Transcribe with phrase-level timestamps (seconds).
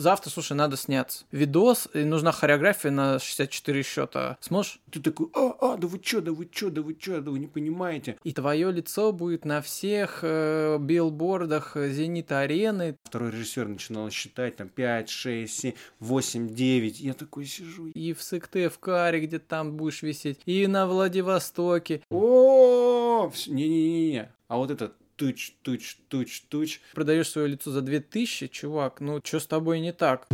[0.00, 1.24] завтра, слушай, надо сняться.
[1.30, 4.38] Видос, и нужна хореография на 64 счета.
[4.40, 4.80] Сможешь?
[4.90, 7.38] Ты такой, а, а, да вы чё, да вы чё, да вы чё, да вы
[7.38, 8.16] не понимаете.
[8.24, 12.96] И твое лицо будет на всех э, билбордах Зенита Арены.
[13.04, 17.00] Второй режиссер начинал считать там 5, 6, 7, 8, 9.
[17.00, 17.88] Я такой сижу.
[17.88, 22.02] И в Сыктывкаре, где там будешь висеть, и на Владивостоке.
[22.10, 24.30] О, не-не-не.
[24.48, 26.80] А вот этот туч, туч, туч, туч.
[26.94, 30.26] Продаешь свое лицо за 2000, чувак, ну что с тобой не так?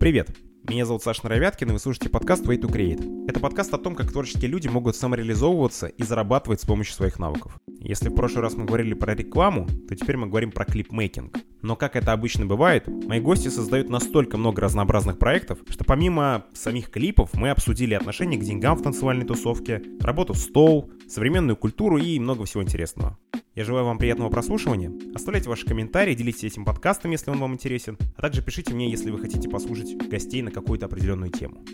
[0.00, 0.34] Привет!
[0.66, 3.28] Меня зовут Саша Наровяткин, и вы слушаете подкаст Way to Create.
[3.28, 7.60] Это подкаст о том, как творческие люди могут самореализовываться и зарабатывать с помощью своих навыков.
[7.78, 11.36] Если в прошлый раз мы говорили про рекламу, то теперь мы говорим про клипмейкинг.
[11.64, 16.90] Но как это обычно бывает, мои гости создают настолько много разнообразных проектов, что помимо самих
[16.90, 22.44] клипов мы обсудили отношение к деньгам в танцевальной тусовке, работу стол, современную культуру и много
[22.44, 23.18] всего интересного.
[23.54, 24.92] Я желаю вам приятного прослушивания.
[25.14, 29.10] Оставляйте ваши комментарии, делитесь этим подкастом, если он вам интересен, а также пишите мне, если
[29.10, 31.64] вы хотите послушать гостей на какую-то определенную тему.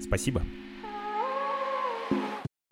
[0.00, 0.42] Спасибо.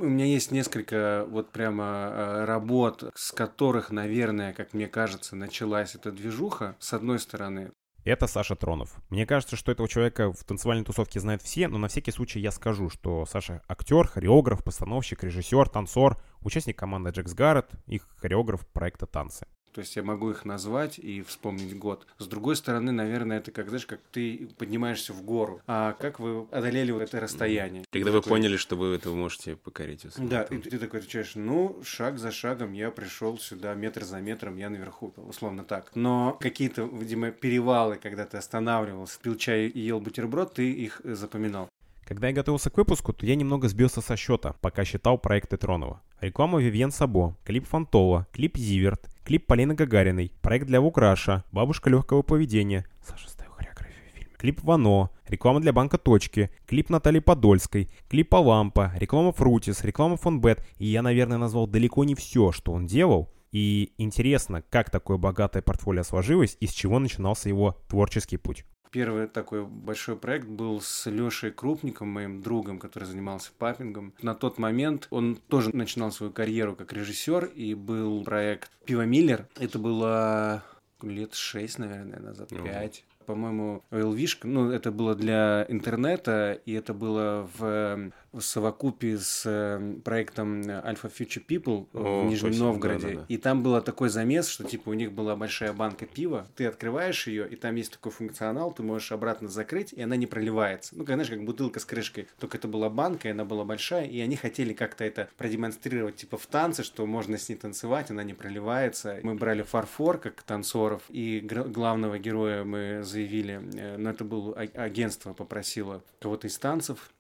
[0.01, 5.95] У меня есть несколько вот прямо э, работ, с которых, наверное, как мне кажется, началась
[5.95, 6.75] эта движуха.
[6.79, 7.71] С одной стороны,
[8.05, 8.95] это Саша Тронов.
[9.11, 12.51] Мне кажется, что этого человека в танцевальной тусовке знают все, но на всякий случай я
[12.51, 19.05] скажу, что Саша актер, хореограф, постановщик, режиссер, танцор, участник команды Джекс Гаррет и хореограф проекта
[19.05, 19.47] «Танцы».
[19.73, 22.07] То есть я могу их назвать и вспомнить год.
[22.19, 25.61] С другой стороны, наверное, это как, знаешь, как ты поднимаешься в гору.
[25.67, 27.85] А как вы одолели вот это расстояние?
[27.91, 28.31] Когда вы такой...
[28.31, 30.07] поняли, что вы это можете покорить.
[30.17, 34.57] Да, и ты такой отвечаешь, ну, шаг за шагом я пришел сюда, метр за метром,
[34.57, 35.91] я наверху, условно так.
[35.95, 41.69] Но какие-то, видимо, перевалы, когда ты останавливался, пил чай и ел бутерброд, ты их запоминал.
[42.11, 46.03] Когда я готовился к выпуску, то я немного сбился со счета, пока считал проекты Тронова.
[46.21, 52.23] Реклама Вивьен Сабо, клип Фантола, клип Зиверт, клип Полины Гагариной, проект для Вукраша, бабушка легкого
[52.23, 57.89] поведения, Саша ставил хореографию в фильме, клип Вано, реклама для банка Точки, клип Натальи Подольской,
[58.09, 62.87] клип Лампа, реклама Фрутис, реклама Фонбет, и я, наверное, назвал далеко не все, что он
[62.87, 68.65] делал, и интересно, как такое богатое портфолио сложилось и с чего начинался его творческий путь.
[68.91, 74.15] Первый такой большой проект был с Лешей Крупником, моим другом, который занимался папингом.
[74.21, 79.47] На тот момент он тоже начинал свою карьеру как режиссер, и был проект «Пиво Миллер».
[79.61, 80.65] Это было
[81.03, 84.49] лет шесть, наверное, назад, пять по-моему, Элвишка.
[84.49, 91.13] Ну, это было для интернета, и это было в в совокупе с эм, проектом Alpha
[91.13, 93.07] Future People О, в Нижнем точно, Новгороде.
[93.07, 93.25] Да, да, да.
[93.29, 97.27] И там был такой замес, что типа у них была большая банка пива, ты открываешь
[97.27, 100.95] ее, и там есть такой функционал, ты можешь обратно закрыть, и она не проливается.
[100.97, 102.29] Ну, как, знаешь, как бутылка с крышкой.
[102.39, 106.39] Только это была банка, и она была большая, и они хотели как-то это продемонстрировать типа
[106.39, 109.19] в танце, что можно с ней танцевать, она не проливается.
[109.23, 115.33] Мы брали фарфор как танцоров, и главного героя мы заявили, э, но это было агентство
[115.33, 117.11] попросило кого-то из танцев,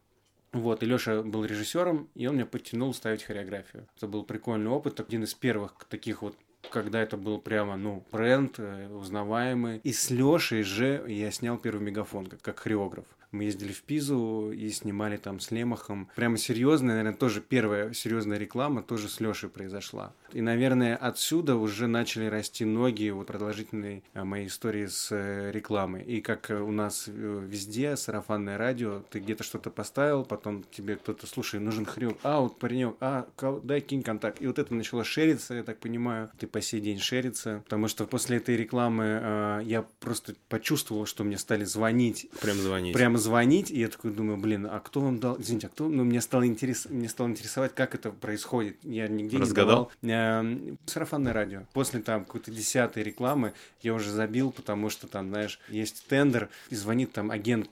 [0.52, 3.86] вот, и Лёша был режиссером, и он меня подтянул ставить хореографию.
[3.96, 6.36] Это был прикольный опыт, один из первых таких вот
[6.70, 9.78] когда это был прямо, ну, бренд э, узнаваемый.
[9.78, 13.06] И с Лешей же я снял первый мегафон, как, как хореограф.
[13.32, 16.08] Мы ездили в Пизу и снимали там с Лемахом.
[16.16, 20.12] Прямо серьезная, наверное, тоже первая серьезная реклама тоже с Лешей произошла.
[20.32, 26.02] И, наверное, отсюда уже начали расти ноги вот продолжительной э, моей истории с э, рекламой.
[26.02, 31.26] И как у нас э, везде, сарафанное радио, ты где-то что-то поставил, потом тебе кто-то,
[31.26, 33.28] слушай, нужен хрен, а, вот паренек, а,
[33.62, 34.40] дай кинь контакт.
[34.42, 38.06] И вот это начало шериться, я так понимаю, ты по сей день шерится, потому что
[38.06, 42.28] после этой рекламы э, я просто почувствовал, что мне стали звонить.
[42.40, 42.94] Прям звонить.
[42.94, 46.04] Прямо звонить, и я такой думаю, блин, а кто вам дал, извините, а кто, ну,
[46.04, 48.78] мне стало, интерес, мне стало интересовать, как это происходит.
[48.82, 49.92] Я нигде Разгадал?
[50.02, 50.44] не давал.
[50.44, 51.62] Э, сарафанное радио.
[51.72, 56.74] После там какой-то десятой рекламы я уже забил, потому что там, знаешь, есть тендер, и
[56.74, 57.70] звонит там агент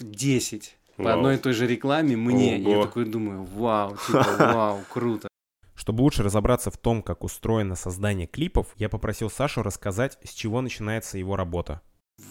[0.00, 1.16] 10 по вау.
[1.16, 2.60] одной и той же рекламе мне.
[2.60, 2.76] Ого.
[2.76, 5.28] Я такой думаю, вау, типа, вау, круто.
[5.74, 10.60] Чтобы лучше разобраться в том, как устроено создание клипов, я попросил Сашу рассказать, с чего
[10.60, 11.80] начинается его работа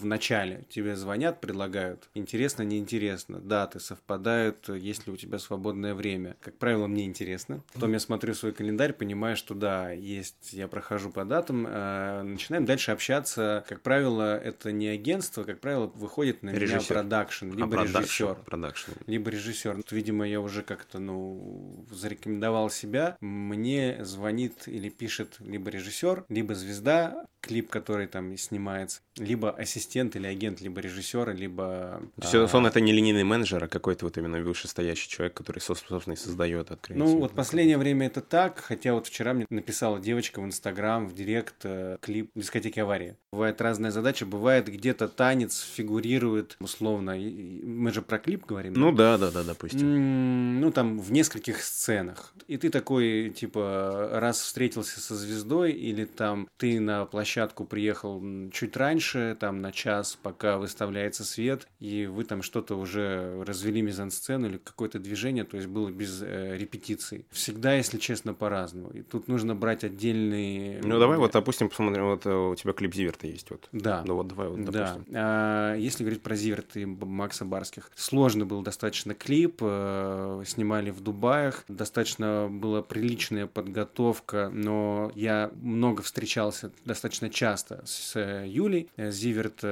[0.02, 6.36] в начале тебе звонят, предлагают, интересно, неинтересно, даты совпадают, есть ли у тебя свободное время.
[6.40, 7.62] Как правило, мне интересно.
[7.72, 12.64] Потом я смотрю свой календарь, понимаю, что да, есть, я прохожу по датам, э, начинаем
[12.64, 13.64] дальше общаться.
[13.68, 16.78] Как правило, это не агентство, как правило, выходит на режиссер.
[16.78, 18.34] меня продакшн, либо а, режиссер.
[18.44, 18.90] Продакшн.
[19.06, 19.76] Либо режиссер.
[19.76, 23.16] Вот, видимо, я уже как-то, ну, зарекомендовал себя.
[23.20, 29.00] Мне звонит или пишет либо режиссер, либо звезда, клип, который там снимается.
[29.16, 32.02] Либо ассистент или агент, либо режиссера, либо...
[32.20, 36.12] То есть он это не линейный менеджер, а какой-то вот именно вышестоящий человек, который, собственно,
[36.12, 37.04] и создает открытие.
[37.04, 41.14] Ну, вот последнее время это так, хотя вот вчера мне написала девочка в Инстаграм, в
[41.14, 43.16] Директ, э, клип дискотеки аварии.
[43.32, 48.74] Бывает разная задача, бывает где-то танец фигурирует, условно, мы же про клип говорим.
[48.74, 50.60] Ну да, да, да, допустим.
[50.60, 52.32] Ну, там, в нескольких сценах.
[52.46, 58.22] И ты такой, типа, раз встретился со звездой, или там ты на площадку приехал
[58.52, 64.46] чуть раньше, там, на час, пока выставляется свет, и вы там что-то уже развели мизансцену
[64.46, 67.26] или какое-то движение, то есть было без э, репетиций.
[67.30, 68.90] Всегда, если честно, по-разному.
[68.90, 70.80] И тут нужно брать отдельные...
[70.82, 73.68] Ну давай вот, допустим, посмотрим, вот э, у тебя клип Зиверта есть вот.
[73.72, 74.04] Да.
[74.06, 74.72] Ну вот давай вот, Да.
[74.72, 75.06] допустим.
[75.14, 81.00] А, если говорить про Зиверт и Макса Барских, сложный был достаточно клип, э, снимали в
[81.00, 88.88] Дубаях, достаточно была приличная подготовка, но я много встречался достаточно часто с э, Юлей.
[88.96, 89.64] Э, Зиверт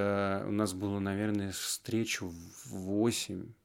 [0.47, 2.20] у нас было, наверное, встреч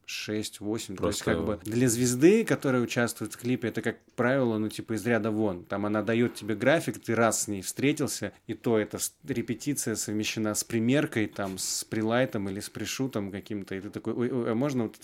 [0.08, 0.96] в 8 6-8.
[0.98, 4.70] То есть, Просто- как бы для звезды, которая участвует в клипе, это, как правило, ну,
[4.70, 5.64] типа из ряда вон.
[5.66, 8.98] Там она дает тебе график, ты раз с ней встретился, и то это
[9.28, 14.32] репетиция совмещена с примеркой, там, с прилайтом или с пришутом каким-то, и ты такой, ой,
[14.32, 14.98] ой, а можно вот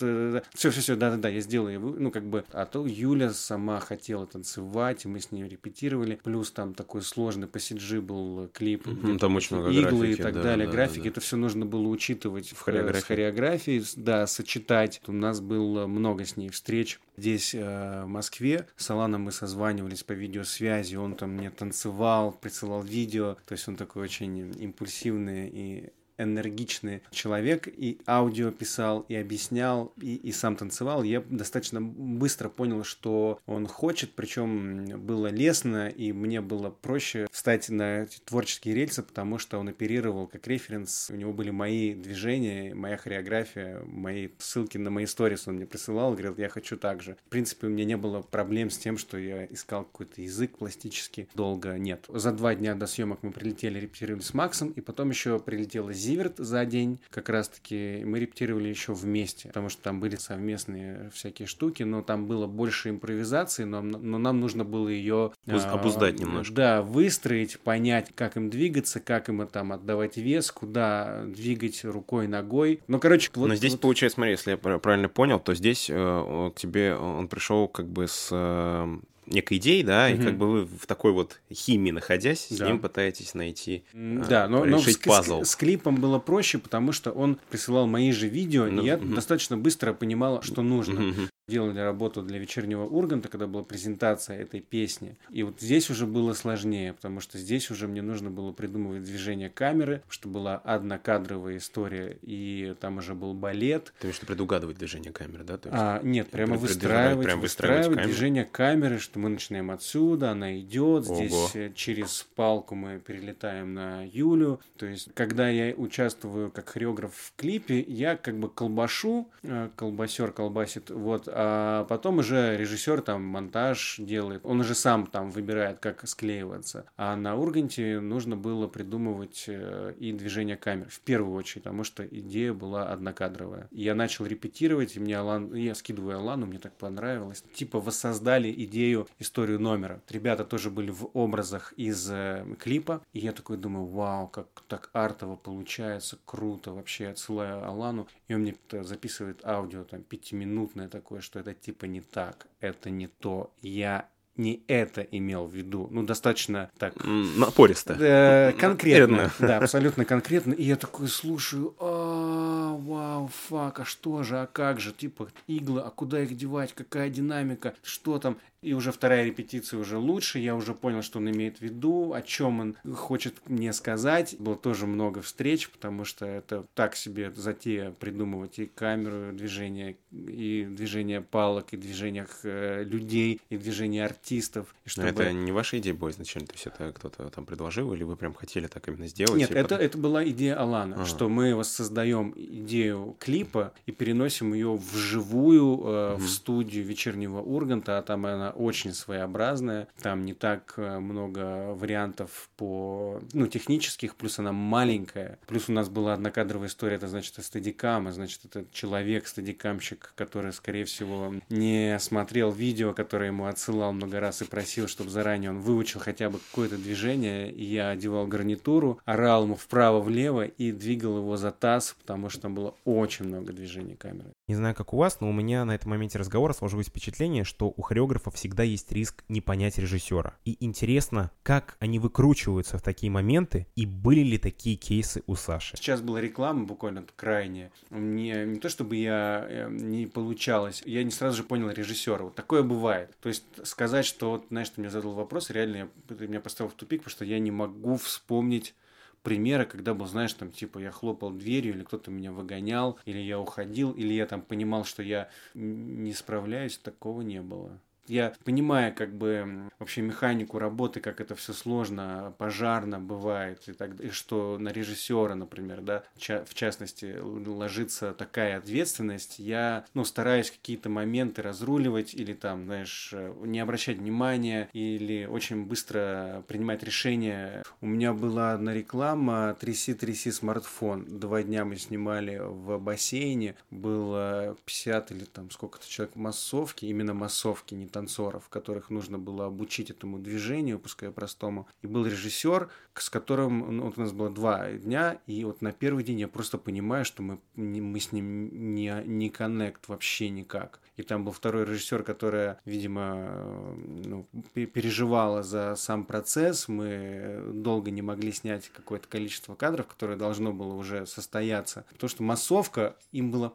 [0.54, 1.74] все, все, все, да-да-да, я сделаю.
[1.96, 6.18] И Ну, как бы, а то Юля сама хотела танцевать, и мы с ней репетировали.
[6.22, 8.86] Плюс там такой сложный по CG был клип.
[8.86, 10.66] Мгм, где там очень много иглы и графики, так да, далее.
[10.66, 11.10] да, Графики, да, да.
[11.10, 13.04] это все нужно было учитывать в хореографии.
[13.06, 13.78] хореографии.
[13.80, 14.91] с- да, сочетать.
[15.06, 18.66] У нас было много с ней встреч здесь, э, в Москве.
[18.76, 23.36] С Аланом мы созванивались по видеосвязи, он там мне танцевал, присылал видео.
[23.46, 25.92] То есть он такой очень импульсивный и
[26.22, 31.02] энергичный человек, и аудио писал, и объяснял, и, и сам танцевал.
[31.02, 37.68] Я достаточно быстро понял, что он хочет, причем было лестно, и мне было проще встать
[37.68, 41.10] на творческие рельсы, потому что он оперировал как референс.
[41.10, 46.12] У него были мои движения, моя хореография, мои ссылки на мои сторис он мне присылал,
[46.12, 47.16] говорил, я хочу так же.
[47.26, 51.28] В принципе, у меня не было проблем с тем, что я искал какой-то язык пластический.
[51.34, 52.06] Долго нет.
[52.08, 56.34] За два дня до съемок мы прилетели, репетировали с Максом, и потом еще прилетела Зиверт
[56.38, 56.98] за день.
[57.10, 62.26] Как раз-таки мы репетировали еще вместе, потому что там были совместные всякие штуки, но там
[62.26, 66.54] было больше импровизации, но, но нам нужно было ее Уз- обуздать немножко.
[66.54, 72.80] Да, выстроить, понять, как им двигаться, как им там отдавать вес, куда двигать рукой, ногой.
[72.88, 75.88] Ну, короче, вот, Но здесь вот- получается, смотри, если я пр- правильно понял, то здесь
[75.90, 80.24] э, к тебе он пришел как бы с э, некой идеей, да, и Мгм.
[80.24, 82.66] как бы вы в такой вот химии находясь, с Да.
[82.66, 85.42] ним пытаетесь найти, э, Да, но, но решить с, с- пазл.
[85.44, 89.14] с клипом было проще, потому что он присылал мои же видео, Ну, и я мгм.
[89.14, 91.00] достаточно быстро понимал, что нужно.
[91.00, 91.28] Мгм.
[91.48, 95.16] Делали работу для вечернего Урганта, когда была презентация этой песни.
[95.28, 99.50] И вот здесь уже было сложнее, потому что здесь уже мне нужно было придумывать движение
[99.50, 103.92] камеры, что была однокадровая история, и там уже был балет.
[103.98, 105.58] Ты имеешь виду предугадывать движение камеры, да?
[105.58, 110.30] То есть- А, нет, прямо выстраивать, прям выстраивать выстраивать движение камеры, что мы начинаем отсюда,
[110.30, 111.14] она идет, Ого.
[111.16, 114.60] здесь э, через палку мы перелетаем на Юлю.
[114.76, 120.30] То есть, когда я участвую как хореограф в клипе, я как бы колбашу, э, колбасер
[120.30, 126.06] колбасит, вот, а потом уже режиссер там монтаж делает, он уже сам там выбирает, как
[126.06, 126.86] склеиваться.
[126.96, 132.04] А на Урганте нужно было придумывать э, и движение камер в первую очередь, потому что
[132.04, 133.68] идея была однокадровая.
[133.70, 137.42] Я начал репетировать, и мне Алан, я скидываю Алану, мне так понравилось.
[137.54, 140.00] Типа воссоздали идею, историю номера.
[140.08, 144.90] Ребята тоже были в образах из э, клипа, и я такой думаю, вау, как так
[144.92, 151.40] артово получается, круто, вообще отсылаю Алану, и он мне записывает аудио, там, пятиминутное такое, что
[151.40, 155.88] это типа не так, это не то, я не это имел в виду.
[155.90, 157.96] Ну, достаточно так Напористо.
[158.00, 160.52] Э, конкретно, да, абсолютно конкретно.
[160.54, 165.82] И я такой слушаю, а, вау, фак, а что же, а как же, типа иглы,
[165.82, 168.38] а куда их девать, какая динамика, что там.
[168.62, 172.22] И уже вторая репетиция уже лучше, я уже понял, что он имеет в виду, о
[172.22, 174.36] чем он хочет мне сказать.
[174.38, 180.66] Было тоже много встреч, потому что это так себе затея придумывать и камеру, движение, и
[180.70, 184.74] движение палок, и движение э, людей, и движение артистов.
[184.84, 185.08] И Но чтобы...
[185.08, 186.46] это не ваша идея была изначально?
[186.46, 189.38] То есть это кто-то там предложил, или вы прям хотели так именно сделать?
[189.38, 191.04] Нет, и это, потом- это была идея Алана, Ага.
[191.06, 198.02] что мы воссоздаем идею клипа и переносим ее вживую э, в студию вечернего Урганта, а
[198.02, 204.52] там она очень своеобразная, там не так э, много вариантов по, ну, технических, плюс она
[204.52, 210.12] маленькая, плюс у нас была однокадровая история, это значит стадикам, а значит это человек, стадикамщик,
[210.16, 215.50] который, скорее всего, не смотрел видео, которое ему отсылал много раз и просил, чтобы заранее
[215.50, 221.18] он выучил хотя бы какое-то движение, и я одевал гарнитуру, орал ему вправо-влево и двигал
[221.18, 224.32] его за таз, потому что там было очень много движений камеры.
[224.48, 227.72] Не знаю, как у вас, но у меня на этом моменте разговора сложилось впечатление, что
[227.74, 230.34] у хореографа всегда есть риск не понять режиссера.
[230.44, 235.76] И интересно, как они выкручиваются в такие моменты, и были ли такие кейсы у Саши?
[235.76, 237.70] Сейчас была реклама буквально крайне.
[237.90, 242.24] Мне не то чтобы я э, не получалось, я не сразу же понял режиссера.
[242.24, 243.16] Вот такое бывает.
[243.20, 246.72] То есть сказать, что вот, знаешь, ты мне задал вопрос, реально я, ты меня поставил
[246.72, 248.74] в тупик, потому что я не могу вспомнить
[249.22, 253.38] примеры, когда был, знаешь, там, типа, я хлопал дверью, или кто-то меня выгонял, или я
[253.38, 257.78] уходил, или я там понимал, что я не справляюсь, такого не было.
[258.08, 263.98] Я понимаю, как бы вообще механику работы, как это все сложно, пожарно бывает, и, так,
[264.00, 270.88] и что на режиссера, например, да, в частности, ложится такая ответственность, я, ну, стараюсь какие-то
[270.88, 277.62] моменты разруливать или там, знаешь, не обращать внимания или очень быстро принимать решения.
[277.80, 281.04] У меня была одна реклама «Тряси-тряси смартфон».
[281.20, 287.74] Два дня мы снимали в бассейне, было 50 или там сколько-то человек массовки, именно массовки,
[287.74, 291.68] не танцоров, которых нужно было обучить этому движению, пускай простому.
[291.82, 295.72] И был режиссер, с которым ну, вот у нас было два дня, и вот на
[295.72, 300.80] первый день я просто понимаю, что мы, мы с ним не, не коннект вообще никак.
[300.96, 306.68] И там был второй режиссер, которая, видимо, ну, переживала за сам процесс.
[306.68, 311.86] Мы долго не могли снять какое-то количество кадров, которое должно было уже состояться.
[311.92, 313.54] Потому что массовка, им было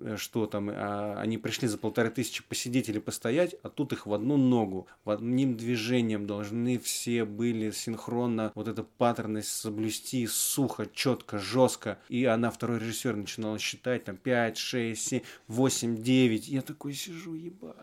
[0.00, 4.06] Э, что там, а, они пришли за полторы тысячи посидеть или постоять, а тут их
[4.06, 10.88] в одну ногу, в одним движением должны все были синхронно вот эту паттерность соблюсти сухо,
[10.92, 11.98] четко, жестко.
[12.08, 16.48] И она, второй режиссер, начинала считать там 5, 6, 7, 8, 9.
[16.48, 17.76] Я такой сижу, ебать.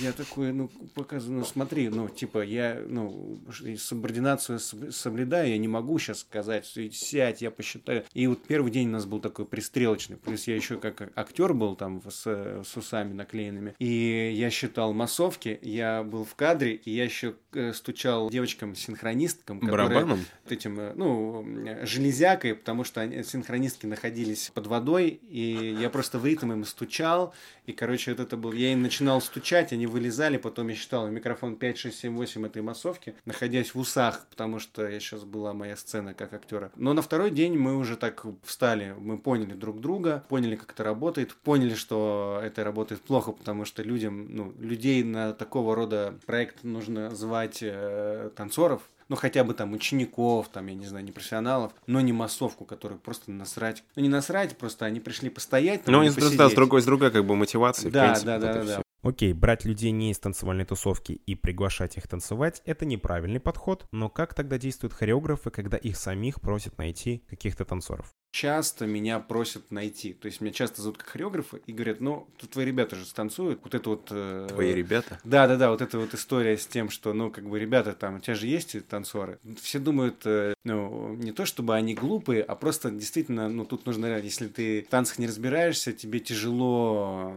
[0.00, 3.40] Я такой, ну, показываю, ну, смотри, ну, типа, я, ну,
[3.76, 8.04] субординацию соблюдаю, я не могу сейчас сказать, сядь, я посчитаю.
[8.14, 11.76] И вот первый день у нас был такой пристрелочный, плюс я еще как актер был
[11.76, 12.22] там с,
[12.64, 17.72] с усами наклеенными, и я считал массовки, я был в кадре, и я еще э,
[17.72, 19.88] стучал девочкам-синхронисткам, которые...
[19.88, 20.24] Барабаном?
[20.48, 21.44] Этим, э, ну,
[21.82, 27.34] железякой, потому что они, синхронистки находились под водой, и я просто в ритм им стучал,
[27.70, 28.52] и, короче, вот это был...
[28.52, 32.62] Я им начинал стучать, они вылезали, потом я считал микрофон 5, 6, 7, 8 этой
[32.62, 36.72] массовки, находясь в усах, потому что я сейчас была моя сцена как актера.
[36.74, 40.82] Но на второй день мы уже так встали, мы поняли друг друга, поняли, как это
[40.82, 46.64] работает, поняли, что это работает плохо, потому что людям, ну, людей на такого рода проект
[46.64, 51.72] нужно звать э, танцоров, ну, хотя бы там учеников, там, я не знаю, не профессионалов,
[51.88, 53.82] но не массовку, которую просто насрать.
[53.96, 55.84] Ну, не насрать, просто они пришли постоять.
[55.88, 57.90] Ну, просто, да, с другой, с другой, как бы, мотивации.
[57.90, 58.82] Да, принципе, да, да, да.
[59.02, 64.10] Окей, брать людей не из танцевальной тусовки и приглашать их танцевать– это неправильный подход, но
[64.10, 68.14] как тогда действуют хореографы, когда их самих просят найти каких-то танцоров?
[68.32, 70.12] часто меня просят найти.
[70.12, 73.60] То есть меня часто зовут как хореографа и говорят, ну, тут твои ребята же станцуют.
[73.62, 74.08] Вот это вот...
[74.10, 75.18] Э, твои ребята?
[75.24, 78.16] Да, да, да, вот эта вот история с тем, что, ну, как бы, ребята там,
[78.16, 79.38] у тебя же есть танцоры.
[79.60, 84.18] Все думают, э, ну, не то чтобы они глупые, а просто действительно, ну, тут нужно,
[84.18, 87.34] если ты в танцах не разбираешься, тебе тяжело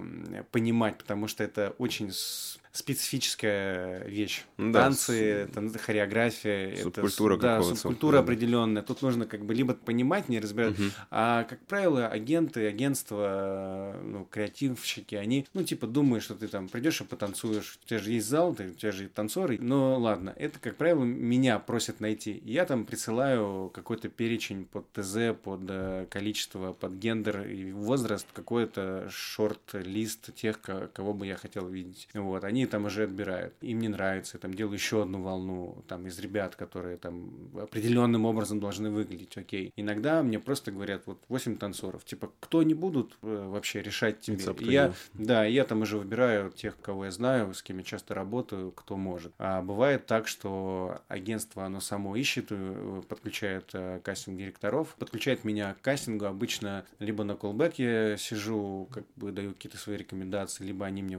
[0.52, 2.12] понимать, потому что это очень
[2.74, 4.44] специфическая вещь.
[4.58, 5.78] Да, Танцы, с...
[5.78, 6.76] хореография.
[6.78, 8.20] Субкультура это, Да, субкультура да.
[8.20, 8.82] определенная.
[8.82, 10.80] Тут нужно как бы либо понимать, не разбирать.
[10.80, 10.90] Угу.
[11.12, 17.00] А, как правило, агенты, агентства, ну, креативщики, они, ну, типа, думают, что ты там придешь
[17.02, 17.78] и потанцуешь.
[17.84, 19.60] У тебя же есть зал, ты, у тебя же танцоры.
[19.62, 22.42] Но ладно, это, как правило, меня просят найти.
[22.44, 29.08] Я там присылаю какой-то перечень под ТЗ, под э, количество, под гендер и возраст, какой-то
[29.12, 32.08] шорт-лист тех, кого бы я хотел видеть.
[32.16, 33.54] Вот, они там уже отбирают.
[33.62, 38.60] Им не нравится, там делаю еще одну волну там из ребят, которые там определенным образом
[38.60, 39.72] должны выглядеть, окей.
[39.76, 44.44] Иногда мне просто говорят, вот 8 танцоров, типа, кто не будут э, вообще решать тебе.
[44.60, 48.72] Я, да, я там уже выбираю тех, кого я знаю, с кем я часто работаю,
[48.72, 49.34] кто может.
[49.38, 55.82] А бывает так, что агентство, оно само ищет, э, подключает э, кастинг-директоров, подключает меня к
[55.82, 61.04] кастингу, обычно либо на колбэк я сижу, как бы даю какие-то свои рекомендации, либо они
[61.04, 61.18] мне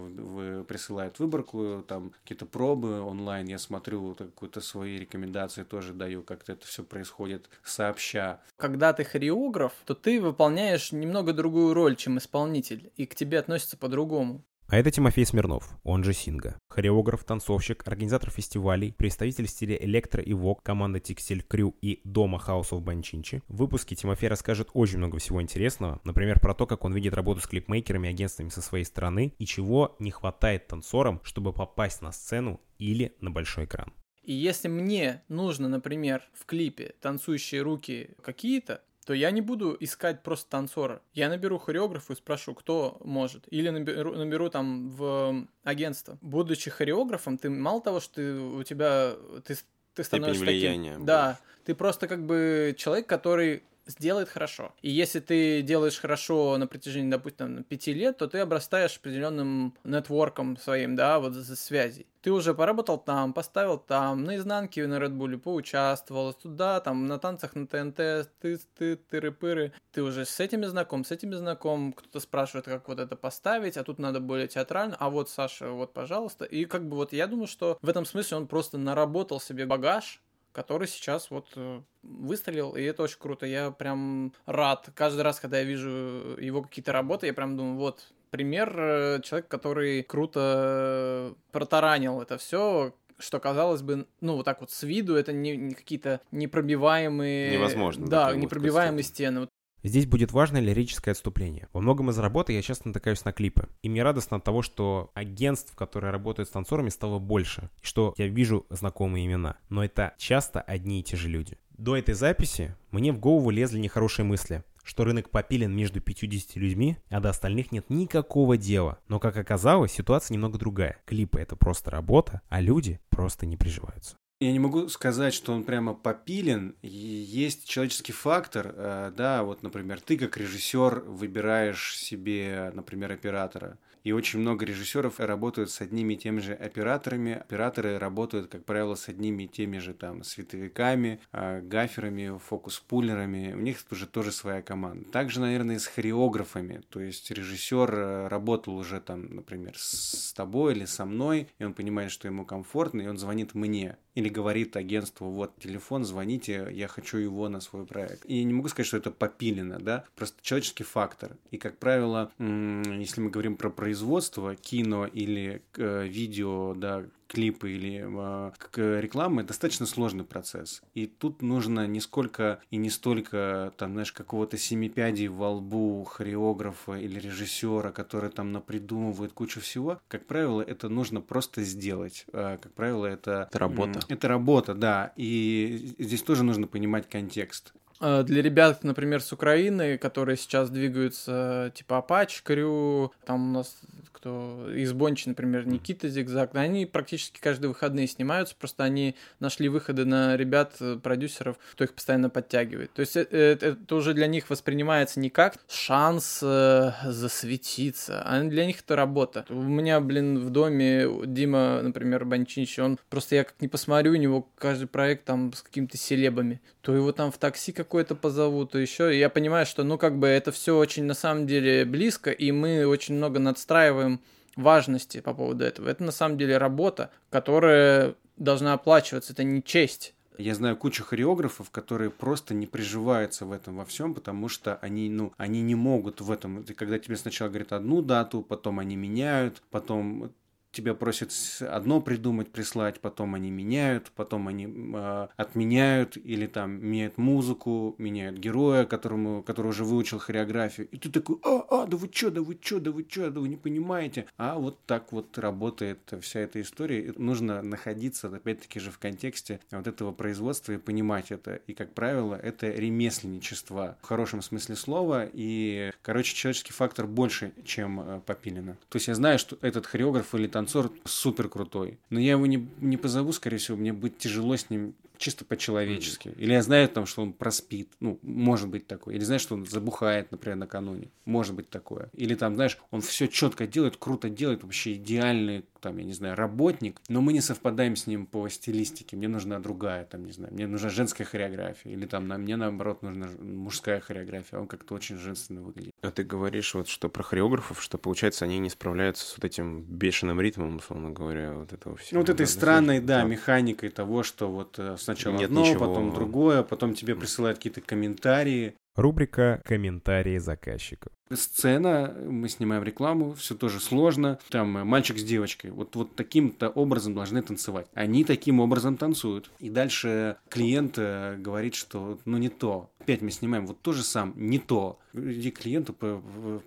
[0.65, 6.53] присылают выбор выборку, там какие-то пробы онлайн, я смотрю какую-то свои рекомендации тоже даю, как-то
[6.53, 8.41] это все происходит сообща.
[8.57, 13.77] Когда ты хореограф, то ты выполняешь немного другую роль, чем исполнитель, и к тебе относятся
[13.77, 14.43] по-другому.
[14.75, 16.59] А это Тимофей Смирнов, он же Синга.
[16.69, 22.83] Хореограф, танцовщик, организатор фестивалей, представитель стиля электро и вок, команда Текстиль Крю и Дома Хаусов
[22.83, 23.41] Банчинчи.
[23.47, 27.41] В выпуске Тимофей расскажет очень много всего интересного, например, про то, как он видит работу
[27.41, 32.11] с клипмейкерами и агентствами со своей стороны и чего не хватает танцорам, чтобы попасть на
[32.11, 33.93] сцену или на большой экран.
[34.25, 40.23] И если мне нужно, например, в клипе танцующие руки какие-то, то я не буду искать
[40.23, 41.03] просто танцора.
[41.13, 43.45] Я наберу хореографа и спрошу, кто может.
[43.51, 46.19] Или наберу, наберу там в агентство.
[46.21, 49.15] Будучи хореографом, ты мало того, что ты, у тебя
[49.47, 49.57] ты,
[49.95, 51.05] ты становишься таким...
[51.05, 54.75] Да, ты просто как бы человек, который сделает хорошо.
[54.83, 60.57] И если ты делаешь хорошо на протяжении, допустим, пяти лет, то ты обрастаешь определенным нетворком
[60.57, 62.07] своим, да, вот за связей.
[62.25, 67.19] Ты уже поработал там, поставил там, на изнанке на Red Bull поучаствовал, туда, там, на
[67.19, 69.73] танцах на ТНТ, ты, ты, тыры-пыры.
[69.93, 73.85] Ты уже с этими знаком, с этими знаком, кто-то спрашивает, как вот это поставить, а
[73.85, 76.47] тут надо более театрально, а вот, Саша, вот, пожалуйста.
[76.47, 80.23] И как бы вот я думаю, что в этом смысле он просто наработал себе багаж,
[80.55, 83.45] который сейчас вот э, выстрелил, и это очень круто.
[83.45, 84.89] Я прям рад.
[84.95, 85.91] Каждый раз, когда я вижу
[86.39, 92.95] его какие-то работы, я прям думаю, вот, пример э, человека, который круто протаранил это все,
[93.19, 97.53] что казалось бы, ну, вот так вот с виду, это не, не какие-то непробиваемые...
[97.53, 98.07] Невозможно.
[98.07, 99.41] Да, непробиваемые стены.
[99.41, 99.51] Вот
[99.85, 101.69] Здесь будет важное лирическое отступление.
[101.75, 103.69] Во многом из работы я часто натыкаюсь на клипы.
[103.83, 107.69] И мне радостно от того, что агентств, которые работают с танцорами, стало больше.
[107.83, 109.57] И что я вижу знакомые имена.
[109.69, 111.59] Но это часто одни и те же люди.
[111.77, 116.99] До этой записи мне в голову лезли нехорошие мысли что рынок попилен между 50 людьми,
[117.09, 118.99] а до остальных нет никакого дела.
[119.09, 120.99] Но, как оказалось, ситуация немного другая.
[121.07, 124.17] Клипы— это просто работа, а люди просто не приживаются.
[124.41, 126.75] Я не могу сказать, что он прямо попилен.
[126.83, 133.79] Есть человеческий фактор, э, да, вот, например, ты как режиссер выбираешь себе, например, оператора.
[134.03, 137.33] И очень много режиссеров работают с одними и теми же операторами.
[137.37, 143.55] Операторы работают, как правило, с одними и теми же там световиками, а, гаферами, фокус-пулерами.
[143.55, 145.11] У них уже тоже своя команда.
[145.11, 146.83] Также, наверное, и с хореографами.
[146.91, 151.73] То есть режиссер э, работал уже там, например, с тобой или со мной, и он
[151.73, 153.97] понимает, что ему комфортно, и он звонит мне.
[154.15, 158.25] Или говорит агентству, вот телефон, звоните, я хочу его на свой проект.
[158.27, 161.37] И не могу сказать, что это попилено, да, просто человеческий фактор.
[161.51, 167.05] И, как правило, если мы говорим про производство кино или э, видео, да,
[167.35, 170.83] клипы или э, рекламы достаточно сложный процесс.
[170.95, 176.95] И тут нужно не сколько и не столько, там, знаешь, какого-то семипядей во лбу хореографа
[176.95, 180.01] или режиссера, который там напридумывает кучу всего.
[180.09, 182.27] Как правило, это нужно просто сделать.
[182.33, 183.49] Э, как правило, это...
[183.51, 184.01] Это работа.
[184.09, 185.13] Это работа, да.
[185.17, 187.75] И здесь тоже нужно понимать контекст.
[188.05, 193.79] Э, для ребят, например, с Украины, которые сейчас двигаются типа Апач, Крю, там у нас
[194.13, 200.05] кто из Бончи, например, Никита Зигзаг, они практически каждые выходные снимаются, просто они нашли выходы
[200.05, 202.93] на ребят, э, продюсеров, кто их постоянно подтягивает.
[202.93, 208.67] То есть это, э, это уже для них воспринимается не как шанс засветиться, а для
[208.67, 209.47] них это работа.
[209.49, 214.17] У меня, блин, в доме Дима, например, Банчинич, он просто я как не посмотрю, у
[214.17, 218.79] него каждый проект там с какими-то селебами, то его там в такси какое-то позовут, то
[218.79, 219.15] еще.
[219.15, 222.51] И я понимаю, что, ну, как бы это все очень на самом деле близко, и
[222.51, 224.21] мы очень много надстраиваем
[224.57, 225.89] важности по поводу этого.
[225.89, 230.13] Это на самом деле работа, которая должна оплачиваться, это не честь.
[230.39, 235.09] Я знаю кучу хореографов, которые просто не приживаются в этом во всем, потому что они,
[235.09, 236.65] ну, они не могут в этом.
[236.65, 240.33] Когда тебе сначала говорят одну дату, потом они меняют, потом
[240.75, 247.17] тебя просят одно придумать, прислать, потом они меняют, потом они э, отменяют или там меняют
[247.19, 250.89] музыку, меняют героя, которому, который уже выучил хореографию.
[250.91, 253.41] И ты такой, а, а, да вы чё, да вы чё, да вы чё, да
[253.41, 254.27] вы не понимаете.
[254.37, 257.01] А вот так вот работает вся эта история.
[257.07, 261.57] И нужно находиться, опять-таки же, в контексте вот этого производства и понимать это.
[261.67, 265.29] И, как правило, это ремесленничество в хорошем смысле слова.
[265.33, 268.77] И, короче, человеческий фактор больше, чем э, Попилина.
[268.89, 271.99] То есть я знаю, что этот хореограф или там танцор супер крутой.
[272.11, 276.33] Но я его не, не позову, скорее всего, мне будет тяжело с ним чисто по-человечески.
[276.37, 279.15] Или я знаю там, что он проспит, ну, может быть такое.
[279.15, 281.11] Или знаешь, что он забухает, например, накануне.
[281.25, 282.11] Может быть такое.
[282.15, 286.35] Или там, знаешь, он все четко делает, круто делает, вообще идеальный, там, я не знаю,
[286.35, 289.17] работник, но мы не совпадаем с ним по стилистике.
[289.17, 291.93] Мне нужна другая, там, не знаю, мне нужна женская хореография.
[291.93, 294.59] Или там, на мне, наоборот, нужна мужская хореография.
[294.59, 295.93] Он как-то очень женственно выглядит.
[296.01, 299.83] А ты говоришь вот, что про хореографов, что, получается, они не справляются с вот этим
[299.83, 302.17] бешеным ритмом, условно говоря, вот этого всего.
[302.17, 305.87] Ну, вот этой странной, да, да, механикой того, что вот э, сначала Нет одно, ничего...
[305.87, 308.75] потом другое, потом тебе присылают какие-то комментарии.
[308.97, 311.13] Рубрика «Комментарии заказчиков».
[311.33, 314.39] Сцена, мы снимаем рекламу, все тоже сложно.
[314.51, 315.73] Там мальчик с девочкой.
[315.73, 317.89] Вот, вот таким-то образом должны танцевать.
[317.95, 319.51] Они таким образом танцуют.
[319.59, 322.93] И дальше клиент э, говорит, что ну не то.
[323.01, 325.01] Опять мы снимаем вот то же сам, не то.
[325.13, 325.95] Иди клиенту,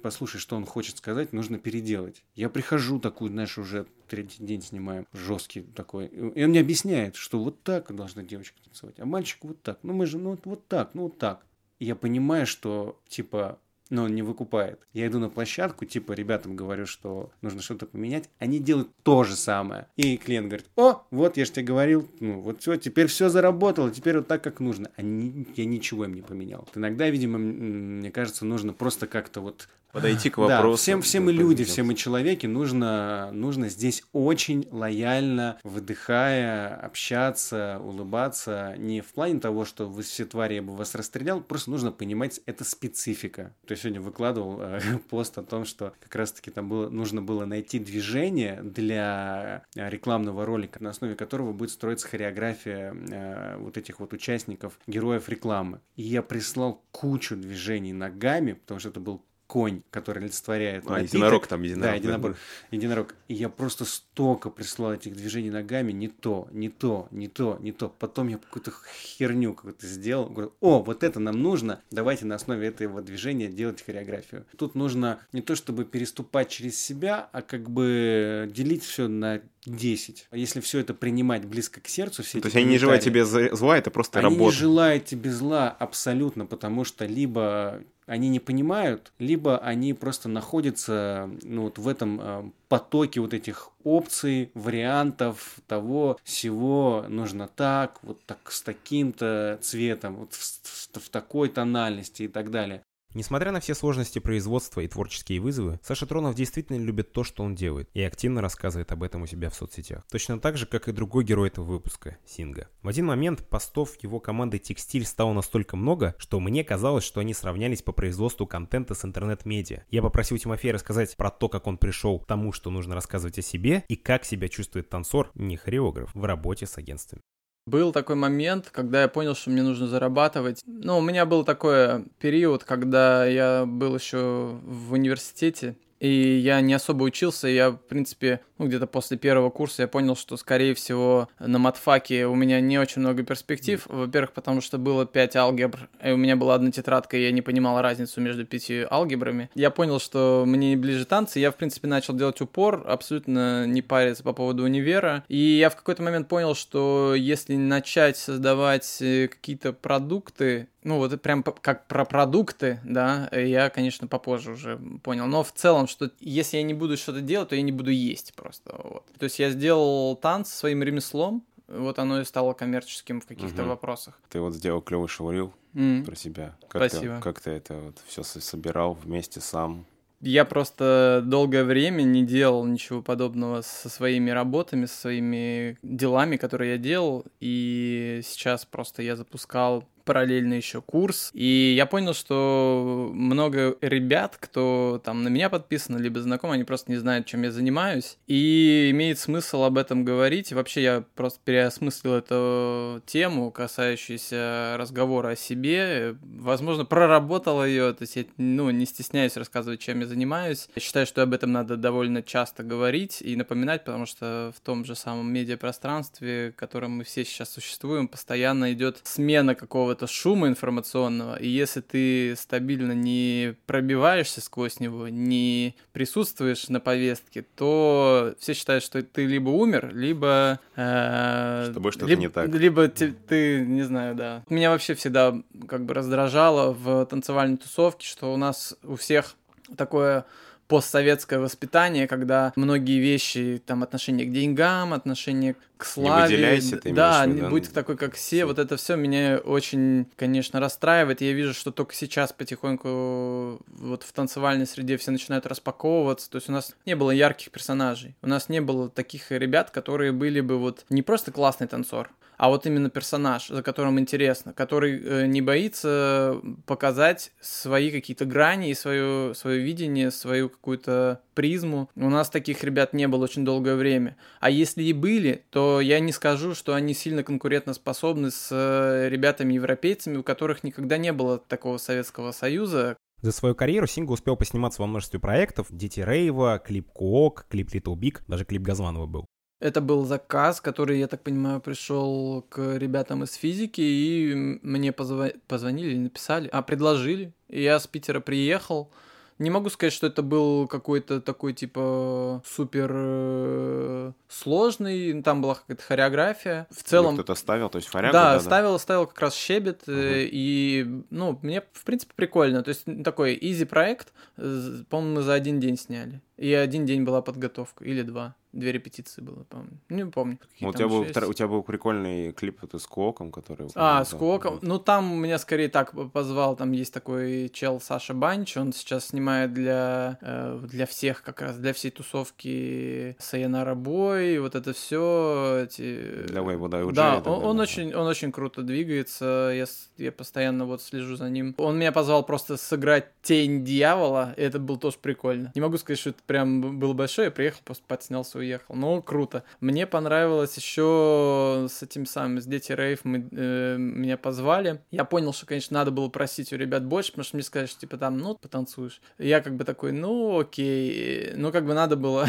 [0.02, 2.24] послушай, что он хочет сказать, нужно переделать.
[2.36, 6.08] Я прихожу такую, знаешь, уже третий день снимаем, жесткий такой.
[6.08, 9.80] И он мне объясняет, что вот так должна девочка танцевать, а мальчик вот так.
[9.84, 11.47] Ну мы же, ну вот так, ну вот так
[11.80, 13.60] я понимаю, что, типа,
[13.90, 14.80] но он не выкупает.
[14.94, 18.30] Я иду на площадку, типа, ребятам говорю, что нужно что-то поменять.
[18.40, 19.88] Они делают то же самое.
[19.96, 23.92] И клиент говорит, о, вот я же тебе говорил, ну, вот все, теперь все заработало,
[23.92, 24.92] теперь вот так, как нужно.
[24.96, 26.68] Они, я ничего им не поменял.
[26.76, 30.72] Иногда, видимо, мне кажется, нужно просто как-то вот подойти к вопросу.
[30.72, 37.80] Да, всем, все мы люди, все мы человеки, нужно, нужно здесь очень лояльно, выдыхая, общаться,
[37.84, 38.76] улыбаться.
[38.78, 42.42] Не в плане того, что вы все твари, я бы вас расстрелял, просто нужно понимать,
[42.46, 43.56] это специфика.
[43.66, 47.46] То есть сегодня выкладывал э, пост о том, что как раз-таки там было, нужно было
[47.46, 54.14] найти движение для рекламного ролика, на основе которого будет строиться хореография э, вот этих вот
[54.14, 55.82] участников, героев рекламы.
[55.96, 61.14] И я прислал кучу движений ногами, потому что это был конь, который олицетворяет а, напиток.
[61.14, 61.90] единорог там, единорог.
[61.90, 62.38] Да, единорог,
[62.72, 63.16] единорог.
[63.30, 67.72] И я просто столько прислал этих движений ногами, не то, не то, не то, не
[67.72, 67.90] то.
[67.98, 70.30] Потом я какую-то херню какую-то сделал.
[70.30, 74.46] Говорю, о, вот это нам нужно, давайте на основе этого движения делать хореографию.
[74.58, 80.28] Тут нужно не то, чтобы переступать через себя, а как бы делить все на 10.
[80.32, 83.26] А если все это принимать близко к сердцу, все То есть они не желают тебе
[83.26, 84.42] зла, это просто они работа.
[84.42, 90.30] Они не желают тебе зла абсолютно, потому что либо они не понимают, либо они просто
[90.30, 98.00] находятся ну, вот в этом э, потоке вот этих опций, вариантов того, всего нужно так,
[98.04, 102.82] вот так с таким-то цветом, вот в, в, в такой тональности и так далее.
[103.18, 107.56] Несмотря на все сложности производства и творческие вызовы, Саша Тронов действительно любит то, что он
[107.56, 110.06] делает, и активно рассказывает об этом у себя в соцсетях.
[110.12, 112.68] Точно так же, как и другой герой этого выпуска, Синга.
[112.84, 117.34] В один момент постов его команды «Текстиль» стало настолько много, что мне казалось, что они
[117.34, 119.86] сравнялись по производству контента с интернет-медиа.
[119.90, 123.42] Я попросил Тимофея рассказать про то, как он пришел к тому, что нужно рассказывать о
[123.42, 127.24] себе, и как себя чувствует танцор, не хореограф, в работе с агентствами.
[127.68, 130.62] Был такой момент, когда я понял, что мне нужно зарабатывать.
[130.66, 136.74] Ну, у меня был такой период, когда я был еще в университете, и я не
[136.74, 141.30] особо учился, я, в принципе, ну, где-то после первого курса я понял, что, скорее всего,
[141.40, 143.84] на матфаке у меня не очень много перспектив.
[143.88, 147.42] Во-первых, потому что было 5 алгебр, и у меня была одна тетрадка, и я не
[147.42, 149.50] понимал разницу между пятью алгебрами.
[149.56, 154.24] Я понял, что мне ближе танцы, я, в принципе, начал делать упор, абсолютно не париться
[154.24, 155.24] по поводу универа.
[155.28, 161.22] И я в какой-то момент понял, что если начать создавать э, какие-то продукты, ну вот
[161.22, 165.26] прям как про продукты, да, я, конечно, попозже уже понял.
[165.26, 168.34] Но в целом, что если я не буду что-то делать, то я не буду есть
[168.36, 168.47] просто.
[168.66, 169.06] Вот.
[169.18, 173.70] То есть я сделал танц своим ремеслом, вот оно и стало коммерческим в каких-то угу.
[173.70, 174.20] вопросах.
[174.30, 176.06] Ты вот сделал клевый шаурил mm.
[176.06, 176.56] про себя.
[176.70, 177.18] Как Спасибо.
[177.18, 179.86] Ты, как ты это вот все собирал вместе сам?
[180.20, 186.72] Я просто долгое время не делал ничего подобного со своими работами, со своими делами, которые
[186.72, 191.30] я делал, и сейчас просто я запускал параллельно еще курс.
[191.34, 196.90] И я понял, что много ребят, кто там на меня подписан, либо знаком, они просто
[196.92, 198.18] не знают, чем я занимаюсь.
[198.26, 200.54] И имеет смысл об этом говорить.
[200.54, 206.16] Вообще я просто переосмыслил эту тему, касающуюся разговора о себе.
[206.22, 210.70] Возможно, проработал ее, то есть я ну, не стесняюсь рассказывать, чем я занимаюсь.
[210.76, 214.86] Я считаю, что об этом надо довольно часто говорить и напоминать, потому что в том
[214.86, 220.48] же самом медиапространстве, в котором мы все сейчас существуем, постоянно идет смена какого-то какого-то шума
[220.48, 228.54] информационного, и если ты стабильно не пробиваешься сквозь него, не присутствуешь на повестке, то все
[228.54, 230.60] считают, что ты либо умер, либо...
[230.76, 232.48] Э, С тобой что-то либо, не так.
[232.48, 234.44] Либо ты, ты, не знаю, да.
[234.50, 235.36] Меня вообще всегда
[235.68, 239.36] как бы раздражало в танцевальной тусовке, что у нас у всех
[239.76, 240.26] такое
[240.68, 246.10] постсоветское воспитание, когда многие вещи, там, отношение к деньгам, отношение к славе.
[246.10, 247.74] Не выделяйся, ты Да, имеешь в виду, будь да?
[247.74, 248.46] такой, как все.
[248.46, 251.22] Вот это все меня очень, конечно, расстраивает.
[251.22, 256.30] Я вижу, что только сейчас потихоньку вот в танцевальной среде все начинают распаковываться.
[256.30, 258.16] То есть у нас не было ярких персонажей.
[258.22, 262.50] У нас не было таких ребят, которые были бы вот не просто классный танцор, а
[262.50, 268.76] вот именно персонаж, за которым интересно, который э, не боится показать свои какие-то грани и
[268.76, 271.90] свое, свое видение, свою какую-то призму.
[271.96, 274.18] У нас таких ребят не было очень долгое время.
[274.40, 280.18] А если и были, то я не скажу, что они сильно конкурентоспособны с э, ребятами-европейцами,
[280.18, 284.88] у которых никогда не было такого Советского Союза, За свою карьеру Синга успел посниматься во
[284.88, 285.66] множестве проектов.
[285.72, 289.26] Дети Рейва, клип Куок, клип Little Big, даже клип Газманова был.
[289.60, 295.36] Это был заказ, который, я так понимаю, пришел к ребятам из физики, и мне позва-
[295.48, 297.34] позвонили или написали, а предложили.
[297.50, 298.92] И я с Питера приехал.
[299.40, 305.84] Не могу сказать, что это был какой-то такой типа супер э, сложный, там была какая-то
[305.84, 306.68] хореография.
[306.72, 309.98] В целом, Кто-то ставил, то есть форягу, да, ставил, ставил как раз щебет, Мгм.
[310.02, 312.64] и, ну, мне, в принципе, прикольно.
[312.64, 316.22] То есть, такой изи проект, э, по-моему, мы за один день сняли.
[316.38, 318.36] И один день была подготовка, или два.
[318.54, 319.78] Две репетиции было, по-моему.
[319.90, 320.40] Не помню.
[320.62, 323.68] Ну, у, тебя был, у тебя был прикольный клип это с Куоком, который...
[323.76, 324.60] А, с Куоком.
[324.62, 326.56] Ну, там меня скорее так позвал.
[326.56, 328.58] Там есть такой чел Саша Банч.
[328.58, 334.40] Он сейчас снимает для, э, для всех, как раз, для всей тусовки Sayonara Boy.
[334.40, 335.66] Вот это все.
[335.66, 336.24] Эти...
[336.28, 339.52] Для Weibo, да, Да, он, он очень, он очень круто двигается.
[339.54, 339.66] Я,
[340.04, 341.54] я постоянно вот слежу за ним.
[341.58, 344.34] Он меня позвал просто сыграть тень дьявола.
[344.38, 345.52] Это было тоже прикольно.
[345.54, 347.26] Не могу сказать, что это прям было большое.
[347.26, 348.76] Я приехал, просто подснялся уехал.
[348.76, 349.44] Но круто.
[349.60, 354.82] Мне понравилось еще с этим самым, с Дети Рейв мы, э, меня позвали.
[354.92, 357.80] Я понял, что, конечно, надо было просить у ребят больше, потому что мне сказали, что
[357.80, 359.02] типа там, ну, потанцуешь.
[359.18, 361.32] И я как бы такой, ну, окей.
[361.36, 362.28] Ну, как бы надо было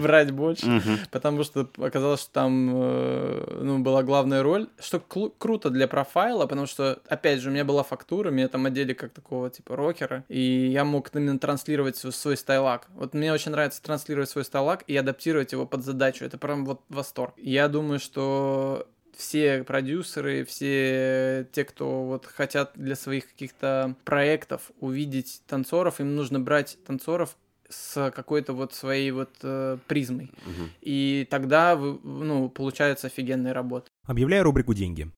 [0.00, 0.82] брать больше.
[1.10, 6.66] Потому что оказалось, что там э, ну, была главная роль, что круто для профайла, потому
[6.66, 10.40] что, опять же, у меня была фактура, меня там одели как такого типа рокера, и
[10.72, 12.36] я мог именно транслировать свой, свой
[12.78, 12.88] стайлак.
[12.94, 16.24] Вот мне очень нравится транслировать свой стайлак и адаптировать его под задачу.
[16.24, 17.34] Это прям вот восторг.
[17.36, 25.42] Я думаю, что все продюсеры, все те, кто вот хотят для своих каких-то проектов увидеть
[25.46, 27.36] танцоров, им нужно брать танцоров
[27.68, 30.30] с какой-то вот своей вот э, призмой.
[30.44, 30.70] Мгм.
[30.82, 33.86] И тогда, вы- ну, получается офигенная работа.
[34.06, 35.10] Объявляю рубрику «Деньги».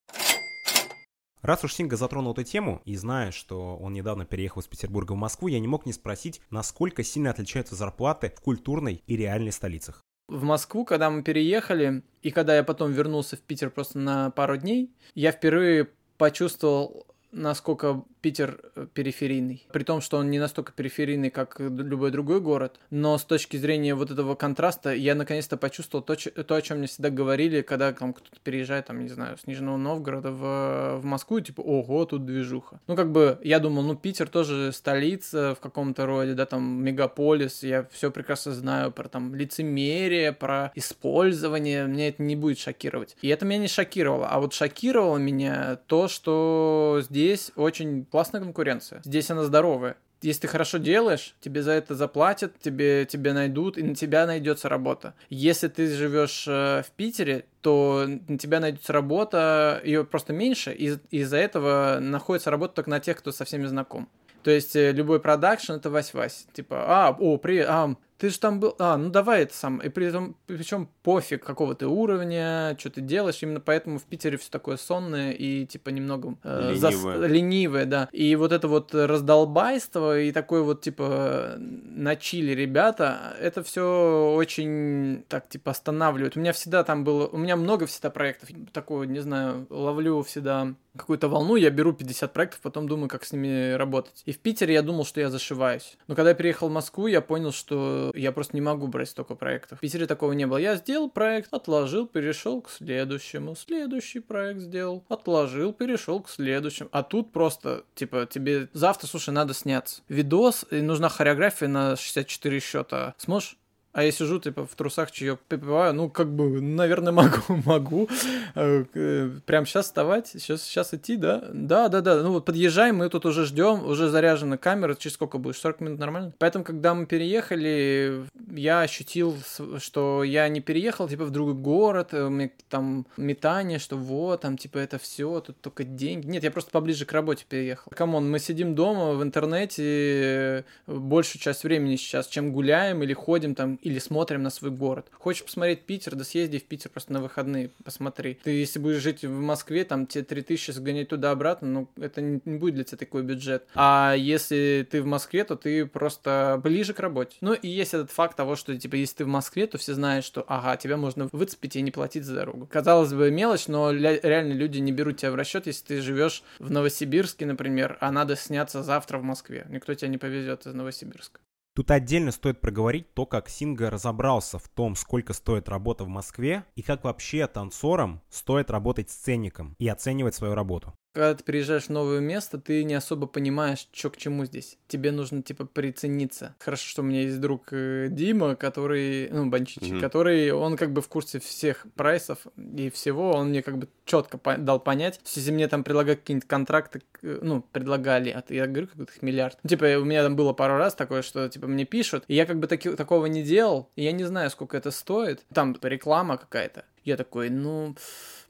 [1.45, 5.17] Раз уж Синга затронул эту тему, и зная, что он недавно переехал из Петербурга в
[5.17, 10.01] Москву, я не мог не спросить, насколько сильно отличаются зарплаты в культурной и реальной столицах.
[10.27, 14.57] В Москву, когда мы переехали, и когда я потом вернулся в Питер просто на пару
[14.57, 19.67] дней, я впервые почувствовал, насколько Питер э, периферийный.
[19.71, 22.79] При том, что он не настолько периферийный, как любой другой город.
[22.89, 26.87] Но с точки зрения вот этого контраста, я наконец-то почувствовал то, то, о чем мне
[26.87, 31.39] всегда говорили, когда там кто-то переезжает, там, не знаю, с Нижнего Новгорода в, в Москву,
[31.39, 32.79] типа, ого, тут движуха.
[32.87, 37.61] Ну, как бы, я думал, ну, Питер тоже столица в каком-то роде, да, там, мегаполис,
[37.61, 43.17] я все прекрасно знаю про там лицемерие, про использование, меня это не будет шокировать.
[43.21, 49.01] И это меня не шокировало, а вот шокировало меня то, что здесь очень классная конкуренция.
[49.03, 49.97] Здесь она здоровая.
[50.21, 54.69] Если ты хорошо делаешь, тебе за это заплатят, тебе, тебе найдут, и на тебя найдется
[54.69, 55.15] работа.
[55.29, 60.97] Если ты живешь э, в Питере, то на тебя найдется работа, ее просто меньше, и
[61.11, 64.07] из-за этого находится работа только на тех, кто со всеми знаком.
[64.43, 66.45] То есть э, любой продакшн это Вась-Вась.
[66.53, 69.79] Типа, а, о, привет, а, ты же там был, а, ну давай это сам.
[69.79, 73.39] И при этом, причем пофиг, какого ты уровня, что ты делаешь.
[73.41, 77.27] Именно поэтому в Питере все такое сонное и типа немного э, зас- Ленивое.
[77.27, 78.09] ленивое, да.
[78.11, 85.25] И вот это вот раздолбайство и такой вот типа на чили ребята, это все очень
[85.27, 86.37] так типа останавливает.
[86.37, 88.49] У меня всегда там было, у меня много всегда проектов.
[88.71, 93.31] Такого, не знаю, ловлю всегда какую-то волну, я беру 50 проектов, потом думаю, как с
[93.31, 94.23] ними работать.
[94.25, 95.97] И в Питере я думал, что я зашиваюсь.
[96.07, 99.35] Но когда я переехал в Москву, я понял, что я просто не могу брать столько
[99.35, 99.79] проектов.
[99.79, 100.57] В Питере такого не было.
[100.57, 103.55] Я сделал проект, отложил, перешел к следующему.
[103.55, 106.89] Следующий проект сделал, отложил, перешел к следующему.
[106.91, 110.01] А тут просто, типа, тебе завтра, слушай, надо сняться.
[110.09, 113.15] Видос, и нужна хореография на 64 счета.
[113.17, 113.57] Сможешь?
[113.95, 118.09] А я сижу, типа, в трусах чаек попиваю, ну, как бы, наверное, могу, могу.
[118.53, 121.45] Э, э, прям сейчас вставать, сейчас, сейчас идти, да?
[121.53, 122.21] Да, да, да.
[122.21, 125.59] Ну, вот подъезжаем, мы тут уже ждем, уже заряжена камера, через сколько будешь?
[125.59, 126.33] 40 минут нормально?
[126.39, 129.37] Поэтому, когда мы переехали, я ощутил,
[129.77, 134.57] что я не переехал, типа, в другой город, у меня там метание, что вот, там,
[134.57, 136.27] типа, это все, тут только деньги.
[136.27, 137.93] Нет, я просто поближе к работе переехал.
[137.95, 143.55] Come on, мы сидим дома в интернете большую часть времени сейчас, чем гуляем или ходим
[143.55, 145.07] там или смотрим на свой город.
[145.11, 148.39] Хочешь посмотреть Питер, да съезди в Питер просто на выходные, посмотри.
[148.43, 152.57] Ты если будешь жить в Москве, там тебе 3000 сгонять туда-обратно, ну это не, не
[152.57, 153.67] будет для тебя такой бюджет.
[153.75, 157.37] А если ты в Москве, то ты просто ближе к работе.
[157.41, 160.25] Ну и есть этот факт того, что типа если ты в Москве, то все знают,
[160.25, 162.67] что ага, тебя можно выцепить и не платить за дорогу.
[162.71, 166.71] Казалось бы мелочь, но реально люди не берут тебя в расчет, если ты живешь в
[166.71, 169.67] Новосибирске, например, а надо сняться завтра в Москве.
[169.69, 171.39] Никто тебя не повезет из Новосибирска.
[171.75, 176.63] Тут отдельно стоит проговорить то, как Синга разобрался в том, сколько стоит работа в Москве
[176.75, 181.89] и как вообще танцорам стоит работать сцеником и оценивать свою работу когда ты приезжаешь в
[181.89, 184.77] новое место, ты не особо понимаешь, что к чему здесь.
[184.89, 186.55] Тебе нужно, типа, прицениться.
[186.59, 190.01] Хорошо, что у меня есть друг э, Дима, который, ну, Банчич, mm-hmm.
[190.01, 194.37] который, он как бы в курсе всех прайсов и всего, он мне как бы четко
[194.37, 198.97] по- дал понять, если мне там предлагают какие-нибудь контракты, ну, предлагали, а я говорю, как
[198.97, 199.57] будто их миллиард.
[199.63, 202.45] Ну, типа, у меня там было пару раз такое, что, типа, мне пишут, и я
[202.45, 205.45] как бы таки, такого не делал, и я не знаю, сколько это стоит.
[205.53, 206.83] Там реклама какая-то.
[207.05, 207.95] Я такой, ну,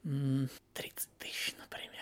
[0.03, 1.94] 30 тысяч, например.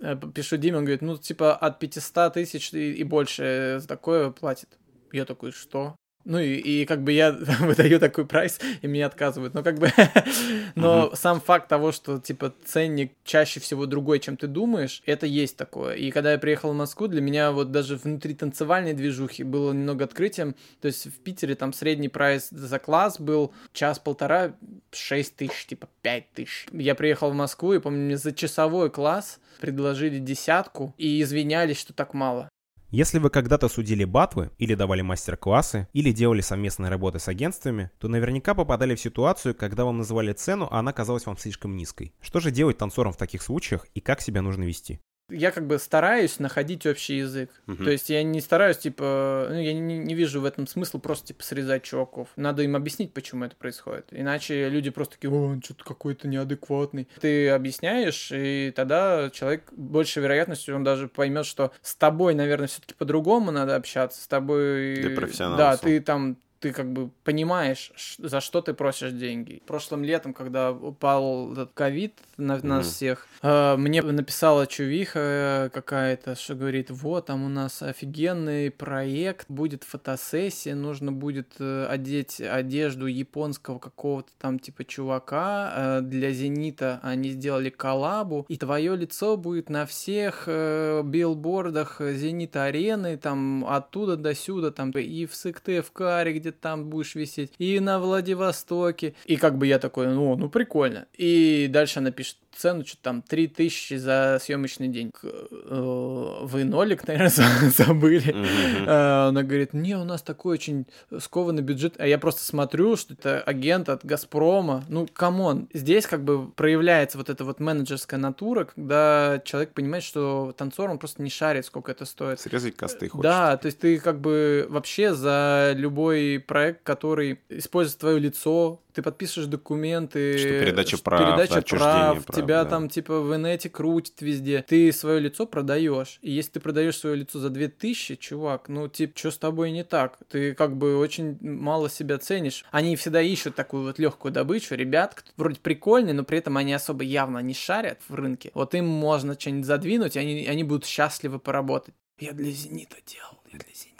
[0.00, 4.30] Э, пишу Диме, он говорит, ну, типа, от 500 тысяч и, и больше за такое
[4.30, 4.78] платит.
[5.12, 5.96] Я такой, что?
[6.28, 9.54] Ну и, и как бы я выдаю такой прайс, и мне отказывают.
[9.54, 9.90] Но как бы...
[10.74, 11.16] Но uh-huh.
[11.16, 15.94] сам факт того, что, типа, ценник чаще всего другой, чем ты думаешь, это есть такое.
[15.94, 20.04] И когда я приехал в Москву, для меня вот даже внутри танцевальной движухи было немного
[20.04, 20.54] открытием.
[20.82, 24.54] То есть в Питере там средний прайс за класс был час-полтора,
[24.92, 26.66] 6 тысяч, типа 5 тысяч.
[26.72, 31.94] Я приехал в Москву, и помню, мне за часовой класс предложили десятку и извинялись, что
[31.94, 32.50] так мало.
[32.90, 38.08] Если вы когда-то судили батвы, или давали мастер-классы, или делали совместные работы с агентствами, то
[38.08, 42.14] наверняка попадали в ситуацию, когда вам называли цену, а она казалась вам слишком низкой.
[42.22, 45.00] Что же делать танцорам в таких случаях и как себя нужно вести?
[45.30, 47.50] Я как бы стараюсь находить общий язык.
[47.66, 47.84] Uh-huh.
[47.84, 51.28] То есть я не стараюсь, типа, ну, я не, не вижу в этом смысла просто,
[51.28, 52.28] типа, срезать чуваков.
[52.36, 54.06] Надо им объяснить, почему это происходит.
[54.10, 57.08] Иначе люди просто такие, о, он что-то какой-то неадекватный.
[57.20, 62.94] Ты объясняешь, и тогда человек большей вероятностью, он даже поймет, что с тобой, наверное, все-таки
[62.94, 64.96] по-другому надо общаться, с тобой...
[64.96, 65.58] Ты профессионал.
[65.58, 69.62] Да, ты там ты как бы понимаешь, за что ты просишь деньги.
[69.66, 72.66] Прошлым летом, когда упал этот ковид на mm-hmm.
[72.66, 79.46] нас всех, э, мне написала чувиха какая-то, что говорит, вот, там у нас офигенный проект,
[79.48, 87.00] будет фотосессия, нужно будет э, одеть одежду японского какого-то там типа чувака э, для Зенита,
[87.02, 94.16] они сделали коллабу, и твое лицо будет на всех э, билбордах Зенита арены, там оттуда
[94.16, 99.14] до сюда, там и в Сыктывкаре, где где там будешь висеть, и на Владивостоке.
[99.26, 101.06] И как бы я такой, ну, ну прикольно.
[101.16, 105.12] И дальше она пишет, цену, что там 3000 за съемочный день.
[105.22, 107.30] Э, вы нолик, наверное,
[107.70, 108.34] забыли.
[108.34, 109.28] Mm-hmm.
[109.28, 110.86] Она говорит, не, у нас такой очень
[111.18, 111.94] скованный бюджет.
[111.98, 114.84] А я просто смотрю, что это агент от Газпрома.
[114.88, 120.04] Ну, come on, здесь как бы проявляется вот эта вот менеджерская натура, когда человек понимает,
[120.04, 122.40] что танцор, он просто не шарит, сколько это стоит.
[122.40, 123.22] Срезать cost ы хочет.
[123.22, 129.02] Да, то есть ты как бы вообще за любой проект, который использует твое лицо, ты
[129.02, 132.70] подписываешь документы, что передача что прав, передача прав, прав, тебя да.
[132.70, 134.64] там типа в инете крутит везде.
[134.66, 136.18] Ты свое лицо продаешь.
[136.22, 139.84] И если ты продаешь свое лицо за 2000, чувак, ну типа, что с тобой не
[139.84, 140.18] так?
[140.28, 142.64] Ты как бы очень мало себя ценишь.
[142.70, 144.74] Они всегда ищут такую вот легкую добычу.
[144.74, 148.50] Ребят, кто вроде прикольные, но при этом они особо явно не шарят в рынке.
[148.54, 151.94] Вот им можно что-нибудь задвинуть, и они, они будут счастливы поработать.
[152.18, 153.97] Я для Зенита делал, я для Зенита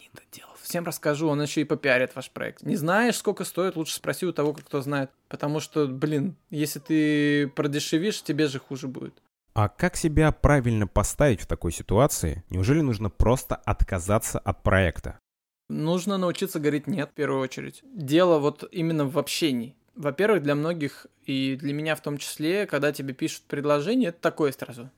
[0.68, 2.62] всем расскажу, он еще и попиарит ваш проект.
[2.62, 5.11] Не знаешь, сколько стоит, лучше спроси у того, кто знает.
[5.28, 9.14] Потому что, блин, если ты продешевишь, тебе же хуже будет.
[9.54, 12.44] А как себя правильно поставить в такой ситуации?
[12.50, 15.18] Неужели нужно просто отказаться от проекта?
[15.68, 17.83] Нужно научиться говорить «нет» в первую очередь.
[17.85, 19.74] Дело вот именно в общении.
[19.96, 24.52] Во-первых, для многих, и для меня в том числе, когда тебе пишут предложение, это такое
[24.52, 24.90] сразу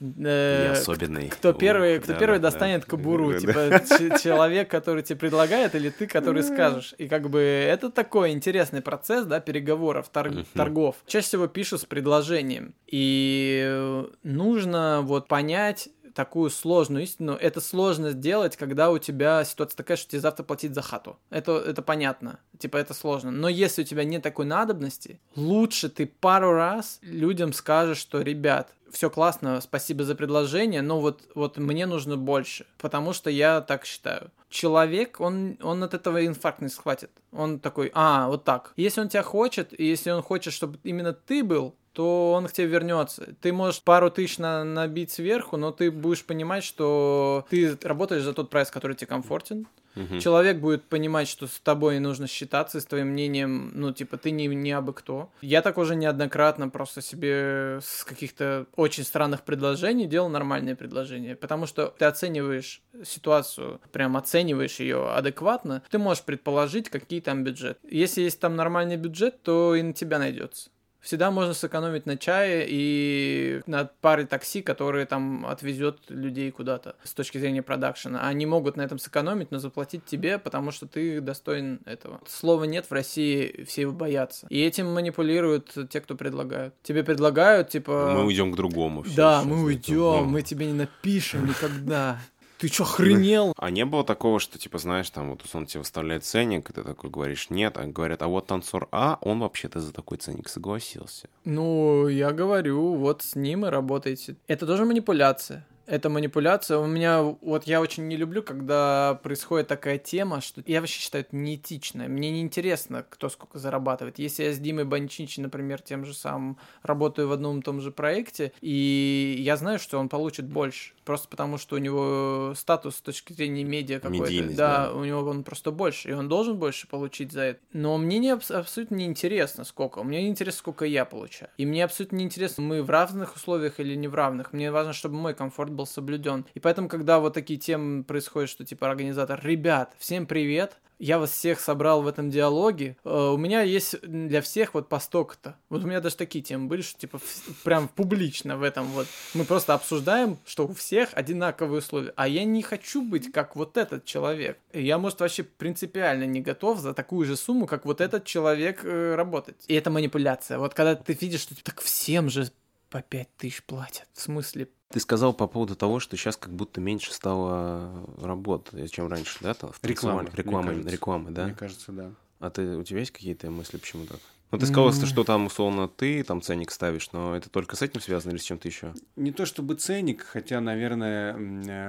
[0.00, 1.28] э, особенный.
[1.28, 4.18] Кто первый, кто да, первый да, достанет да, кобуру, да, типа да.
[4.18, 6.94] человек, который тебе предлагает, или ты, который скажешь.
[6.98, 10.96] И как бы это такой интересный процесс, да, переговоров, торг, торгов.
[11.06, 17.32] Чаще всего пишут с предложением, и нужно вот понять такую сложную истину.
[17.32, 21.18] Это сложно сделать, когда у тебя ситуация такая, что тебе завтра платить за хату.
[21.30, 22.40] Это, это понятно.
[22.58, 23.30] Типа это сложно.
[23.30, 28.74] Но если у тебя нет такой надобности, лучше ты пару раз людям скажешь, что, ребят,
[28.90, 33.84] все классно, спасибо за предложение, но вот, вот мне нужно больше, потому что я так
[33.84, 34.30] считаю.
[34.48, 37.10] Человек, он, он от этого инфаркт не схватит.
[37.30, 38.72] Он такой, а, вот так.
[38.76, 42.52] Если он тебя хочет, и если он хочет, чтобы именно ты был, то он к
[42.54, 43.34] тебе вернется.
[43.42, 48.32] Ты можешь пару тысяч на, набить сверху, но ты будешь понимать, что ты работаешь за
[48.32, 49.66] тот прайс, который тебе комфортен.
[49.96, 50.18] Угу.
[50.18, 54.46] Человек будет понимать, что с тобой нужно считаться, с твоим мнением, ну, типа, ты не,
[54.46, 55.28] не абы кто.
[55.42, 61.66] Я так уже неоднократно просто себе с каких-то очень странных предложений делал нормальные предложения, потому
[61.66, 67.78] что ты оцениваешь ситуацию, прям оцениваешь ее адекватно, ты можешь предположить, какие там бюджет.
[67.86, 70.70] Если есть там нормальный бюджет, то и на тебя найдется.
[71.00, 77.12] Всегда можно сэкономить на чае и на паре такси, которые там отвезет людей куда-то с
[77.12, 78.26] точки зрения продакшена.
[78.26, 82.20] Они могут на этом сэкономить, но заплатить тебе, потому что ты достоин этого.
[82.26, 84.46] Слова нет в России, все его боятся.
[84.50, 86.74] И этим манипулируют те, кто предлагают.
[86.82, 88.12] Тебе предлагают, типа...
[88.14, 89.04] Мы уйдем к другому.
[89.16, 92.18] Да, мы уйдем, мы тебе не напишем никогда
[92.60, 93.54] ты чё, охренел?
[93.56, 96.82] А не было такого, что, типа, знаешь, там, вот он тебе выставляет ценник, и ты
[96.82, 101.28] такой говоришь нет, а говорят, а вот танцор А, он вообще-то за такой ценник согласился.
[101.44, 104.36] Ну, я говорю, вот с ним и работаете.
[104.46, 106.78] Это тоже манипуляция это манипуляция.
[106.78, 111.24] У меня, вот я очень не люблю, когда происходит такая тема, что я вообще считаю
[111.24, 112.06] это неэтично.
[112.06, 114.18] Мне не интересно, кто сколько зарабатывает.
[114.18, 117.90] Если я с Димой Банчинчи, например, тем же самым работаю в одном и том же
[117.90, 123.00] проекте, и я знаю, что он получит больше, просто потому что у него статус с
[123.00, 124.54] точки зрения медиа какой-то.
[124.54, 127.60] Да, да, у него он просто больше, и он должен больше получить за это.
[127.72, 130.04] Но мне не, абсолютно не интересно, сколько.
[130.04, 131.50] Мне не интересно, сколько я получаю.
[131.58, 134.52] И мне абсолютно не интересно, мы в равных условиях или не в равных.
[134.52, 136.46] Мне важно, чтобы мой комфорт был соблюден.
[136.54, 141.30] И поэтому, когда вот такие темы происходят, что типа организатор, ребят, всем привет, я вас
[141.30, 142.96] всех собрал в этом диалоге.
[143.04, 145.56] Uh, у меня есть для всех вот по столько-то.
[145.70, 147.18] Вот у меня даже такие темы были, что типа
[147.64, 149.06] прям публично в этом вот.
[149.32, 152.12] Мы просто обсуждаем, что у всех одинаковые условия.
[152.16, 154.58] А я не хочу быть как вот этот человек.
[154.74, 159.14] Я, может, вообще принципиально не готов за такую же сумму, как вот этот человек э,
[159.14, 159.56] работать.
[159.68, 160.58] И это манипуляция.
[160.58, 162.50] Вот когда ты видишь, что так всем же
[162.90, 164.06] по пять тысяч платят.
[164.12, 169.06] В смысле, ты сказал по поводу того, что сейчас как будто меньше стало работ, чем
[169.06, 169.54] раньше, да?
[169.54, 170.28] Там, реклама.
[170.34, 171.44] Реклама, рекламы, да?
[171.44, 172.10] Мне кажется, да.
[172.40, 174.18] А ты, у тебя есть какие-то мысли, почему так?
[174.50, 175.06] Ну, ты сказал, mm.
[175.06, 178.44] что там, условно, ты там ценник ставишь, но это только с этим связано или с
[178.44, 178.94] чем-то еще?
[179.14, 181.36] Не то чтобы ценник, хотя, наверное,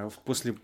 [0.06, 0.54] э, после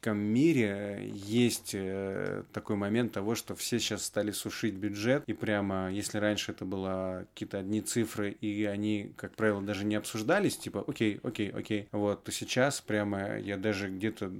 [0.00, 5.90] пандемических мире есть э, такой момент того, что все сейчас стали сушить бюджет, и прямо,
[5.92, 10.84] если раньше это было какие-то одни цифры, и они, как правило, даже не обсуждались, типа,
[10.86, 14.32] окей, окей, окей, вот, то сейчас прямо я даже где-то,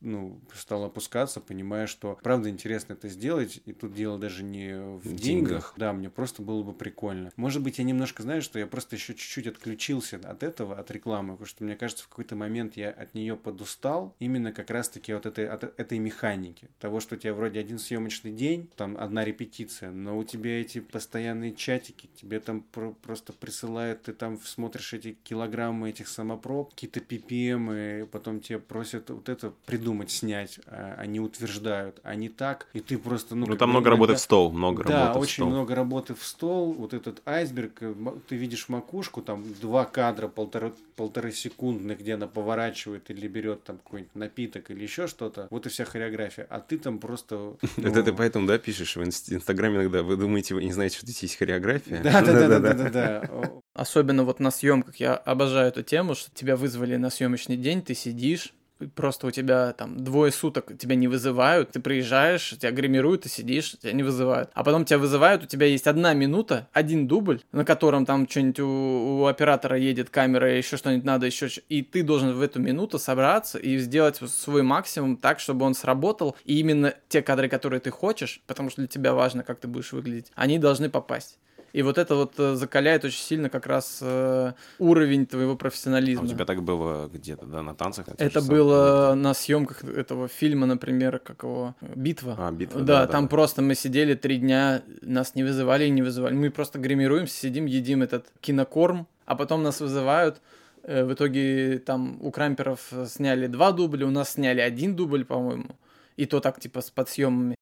[0.00, 5.02] ну, стал опускаться, понимая, что правда интересно это сделать, и тут дело даже не в
[5.02, 5.74] деньгах, деньгах.
[5.76, 7.32] да, мне просто было бы прикольно.
[7.36, 11.32] Может быть, я немножко знаю, что я просто еще чуть-чуть отключился от этого, от рекламы,
[11.32, 15.26] потому что мне кажется, в какой-то момент я от нее подустал, именно как раз-таки вот
[15.26, 16.68] этой, от этой механики.
[16.80, 20.80] Того, что у тебя вроде один съемочный день, там одна репетиция, но у тебя эти
[20.80, 27.00] постоянные чатики, тебе там про просто присылают, ты там смотришь эти килограммы этих самопроб, какие-то
[27.00, 32.68] PPM, и потом тебе просят вот это придумать, снять, а они утверждают, а не так,
[32.72, 33.34] и ты просто...
[33.34, 35.48] Ну, ну там много работы в стол, много да, работы очень стол.
[35.48, 37.94] много работы в стол, вот этот айсберг, э,
[38.28, 43.78] ты видишь макушку, там два кадра полтора, полторы секундных, где она поворачивает или берет там
[43.78, 45.46] какой-нибудь напиток или еще еще что-то.
[45.50, 46.46] Вот и вся хореография.
[46.50, 47.56] А ты там просто...
[47.76, 47.88] Ну...
[47.88, 50.02] Это ты поэтому, да, пишешь в Инстаграме иногда?
[50.02, 52.02] Вы думаете, вы не знаете, что здесь есть хореография?
[52.02, 53.30] Да-да-да-да-да.
[53.74, 54.96] Особенно вот на съемках.
[54.96, 58.52] Я обожаю эту тему, что тебя вызвали на съемочный день, ты сидишь,
[58.94, 63.72] просто у тебя там двое суток тебя не вызывают, ты приезжаешь, тебя гримируют, ты сидишь,
[63.72, 64.50] тебя не вызывают.
[64.54, 68.60] А потом тебя вызывают, у тебя есть одна минута, один дубль, на котором там что-нибудь
[68.60, 72.98] у, у оператора едет камера, еще что-нибудь надо, еще и ты должен в эту минуту
[72.98, 77.90] собраться и сделать свой максимум так, чтобы он сработал, и именно те кадры, которые ты
[77.90, 81.38] хочешь, потому что для тебя важно, как ты будешь выглядеть, они должны попасть.
[81.78, 86.24] И вот это вот э, закаляет очень сильно как раз э, уровень твоего профессионализма.
[86.24, 88.06] А у тебя так было где-то, да, на танцах?
[88.18, 92.34] Это было на съемках этого фильма, например, как его «Битва».
[92.36, 93.02] А, «Битва», да.
[93.02, 93.28] Да, там да.
[93.28, 96.34] просто мы сидели три дня, нас не вызывали и не вызывали.
[96.34, 100.40] Мы просто гримируемся, сидим, едим этот кинокорм, а потом нас вызывают,
[100.82, 105.76] э, в итоге там у Крамперов сняли два дубля, у нас сняли один дубль, по-моему.
[106.16, 107.54] И то так, типа, с подсъемами.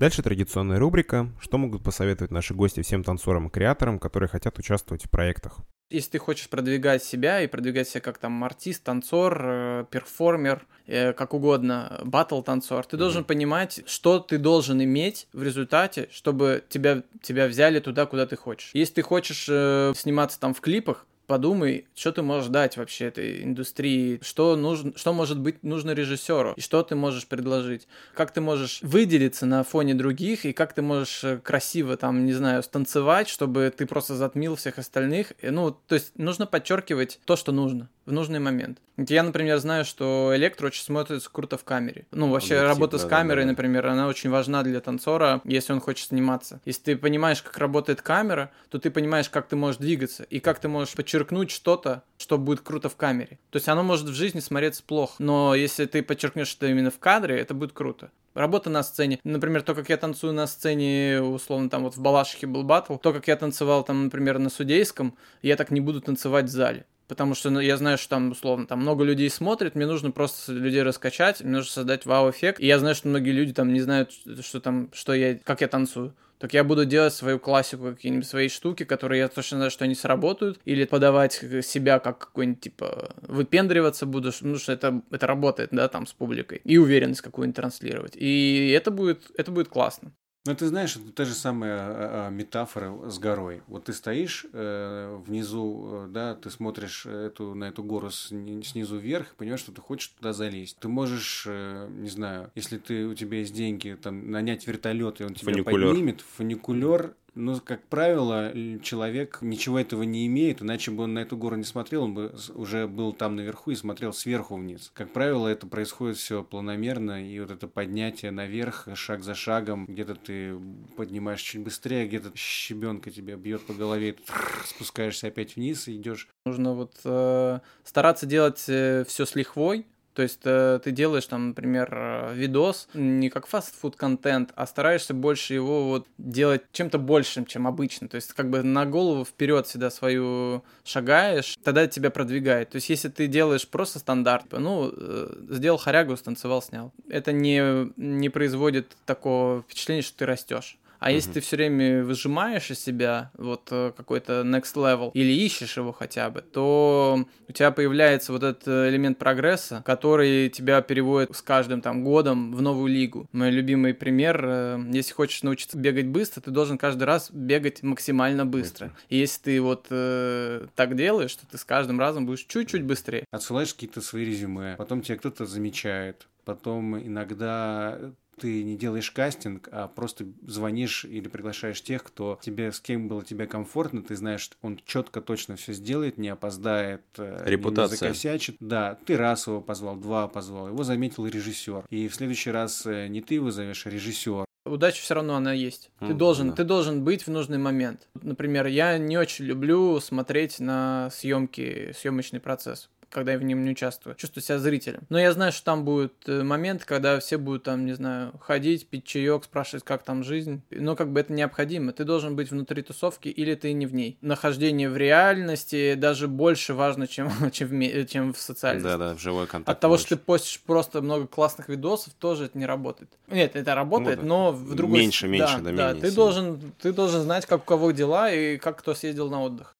[0.00, 5.04] Дальше традиционная рубрика «Что могут посоветовать наши гости всем танцорам и креаторам, которые хотят участвовать
[5.04, 5.58] в проектах?».
[5.90, 11.12] Если ты хочешь продвигать себя и продвигать себя как там артист, танцор, э, перформер, э,
[11.12, 12.98] как угодно, батл-танцор, ты mm-hmm.
[12.98, 18.36] должен понимать, что ты должен иметь в результате, чтобы тебя, тебя взяли туда, куда ты
[18.36, 18.70] хочешь.
[18.72, 23.44] Если ты хочешь э, сниматься там в клипах, подумай, что ты можешь дать вообще этой
[23.44, 28.40] индустрии, что, нужно, что может быть нужно режиссеру, и что ты можешь предложить, как ты
[28.40, 33.28] можешь выделиться на фоне других, и как ты можешь э, красиво там, не знаю, станцевать,
[33.28, 35.32] чтобы ты просто затмил всех остальных.
[35.40, 38.78] Ну, то есть нужно подчеркивать то, что нужно в нужный момент.
[38.96, 42.06] Я, например, знаю, что электро очень смотрится круто в камере.
[42.10, 43.52] Ну, вообще, Объектив, работа да, с камерой, да, да.
[43.52, 46.60] например, она очень важна для танцора, если он хочет сниматься.
[46.66, 50.58] Если ты понимаешь, как работает камера, то ты понимаешь, как ты можешь двигаться и как
[50.58, 53.38] ты можешь подчеркнуть что-то, что будет круто в камере.
[53.50, 56.98] То есть оно может в жизни смотреться плохо, но если ты подчеркнешь это именно в
[56.98, 58.10] кадре, это будет круто.
[58.34, 59.18] Работа на сцене.
[59.24, 63.12] Например, то, как я танцую на сцене, условно, там вот в Балашихе был батл, то,
[63.12, 67.34] как я танцевал там, например, на Судейском, я так не буду танцевать в зале потому
[67.34, 70.82] что ну, я знаю, что там, условно, там много людей смотрит, мне нужно просто людей
[70.84, 74.60] раскачать, мне нужно создать вау-эффект, и я знаю, что многие люди там не знают, что
[74.60, 76.14] там, что я, как я танцую.
[76.38, 79.96] Так я буду делать свою классику, какие-нибудь свои штуки, которые я точно знаю, что они
[79.96, 85.88] сработают, или подавать себя как какой-нибудь, типа, выпендриваться буду, ну, что это, это работает, да,
[85.88, 88.12] там, с публикой, и уверенность какую-нибудь транслировать.
[88.14, 90.12] И это будет, это будет классно.
[90.46, 93.62] Ну, ты знаешь, это та же самая а, а, метафора с горой.
[93.66, 98.96] Вот ты стоишь э, внизу, э, да, ты смотришь эту, на эту гору с, снизу
[98.96, 100.78] вверх, и понимаешь, что ты хочешь туда залезть.
[100.78, 105.24] Ты можешь, э, не знаю, если ты, у тебя есть деньги, там, нанять вертолет, и
[105.24, 105.88] он тебя фуникулер.
[105.90, 108.52] поднимет, фуникулер но, как правило,
[108.82, 112.34] человек ничего этого не имеет, иначе бы он на эту гору не смотрел, он бы
[112.54, 114.90] уже был там наверху и смотрел сверху вниз.
[114.94, 120.14] Как правило, это происходит все планомерно, и вот это поднятие наверх, шаг за шагом, где-то
[120.14, 120.54] ты
[120.96, 124.22] поднимаешь чуть быстрее, где-то щебенка тебя бьет по голове, ты
[124.66, 126.28] спускаешься опять вниз и идешь.
[126.44, 129.86] Нужно вот э, стараться делать э, все с лихвой,
[130.20, 135.14] то есть э, ты делаешь там, например, э, видос не как фастфуд контент, а стараешься
[135.14, 138.06] больше его вот делать чем-то большим, чем обычно.
[138.06, 142.68] То есть как бы на голову вперед всегда свою шагаешь, тогда тебя продвигает.
[142.68, 146.92] То есть если ты делаешь просто стандарт, ну, э, сделал харягу, станцевал, снял.
[147.08, 150.76] Это не, не производит такого впечатления, что ты растешь.
[151.00, 151.14] А mm-hmm.
[151.14, 155.92] если ты все время выжимаешь из себя вот э, какой-то next level или ищешь его
[155.92, 161.80] хотя бы, то у тебя появляется вот этот элемент прогресса, который тебя переводит с каждым
[161.80, 163.28] там годом в новую лигу.
[163.32, 168.44] Мой любимый пример, э, если хочешь научиться бегать быстро, ты должен каждый раз бегать максимально
[168.44, 168.86] быстро.
[168.86, 169.06] Mm-hmm.
[169.08, 173.24] И если ты вот э, так делаешь, то ты с каждым разом будешь чуть-чуть быстрее.
[173.30, 177.98] Отсылаешь какие-то свои резюме, потом тебя кто-то замечает, потом иногда
[178.40, 183.22] ты не делаешь кастинг, а просто звонишь или приглашаешь тех, кто тебе, с кем было
[183.22, 187.94] тебе комфортно, ты знаешь, что он четко, точно все сделает, не опоздает, э, Репутация.
[187.94, 188.56] не закосячит.
[188.60, 191.84] Да, ты раз его позвал, два позвал, его заметил режиссер.
[191.90, 194.44] И в следующий раз э, не ты его зовешь, а режиссер.
[194.66, 195.90] Удача все равно она есть.
[196.00, 196.56] Mm, ты должен, да.
[196.56, 198.08] ты должен быть в нужный момент.
[198.22, 203.72] Например, я не очень люблю смотреть на съемки, съемочный процесс когда я в нем не
[203.72, 204.14] участвую.
[204.16, 205.00] Чувствую себя зрителем.
[205.08, 208.86] Но я знаю, что там будет э, момент, когда все будут там, не знаю, ходить,
[208.86, 210.62] пить чаек, спрашивать, как там жизнь.
[210.70, 211.92] Но как бы это необходимо.
[211.92, 214.16] Ты должен быть внутри тусовки или ты не в ней.
[214.20, 218.86] Нахождение в реальности даже больше важно, чем, чем, в, чем в социальности.
[218.86, 219.76] Да-да, в живой контакт.
[219.76, 220.06] От того, больше.
[220.06, 223.10] что ты постишь просто много классных видосов, тоже это не работает.
[223.28, 224.28] Нет, это работает, ну, да.
[224.28, 225.00] но в другой...
[225.00, 226.02] Меньше, меньше, да, да, да менее.
[226.02, 229.76] Ты должен, ты должен знать, как у кого дела и как кто съездил на отдых.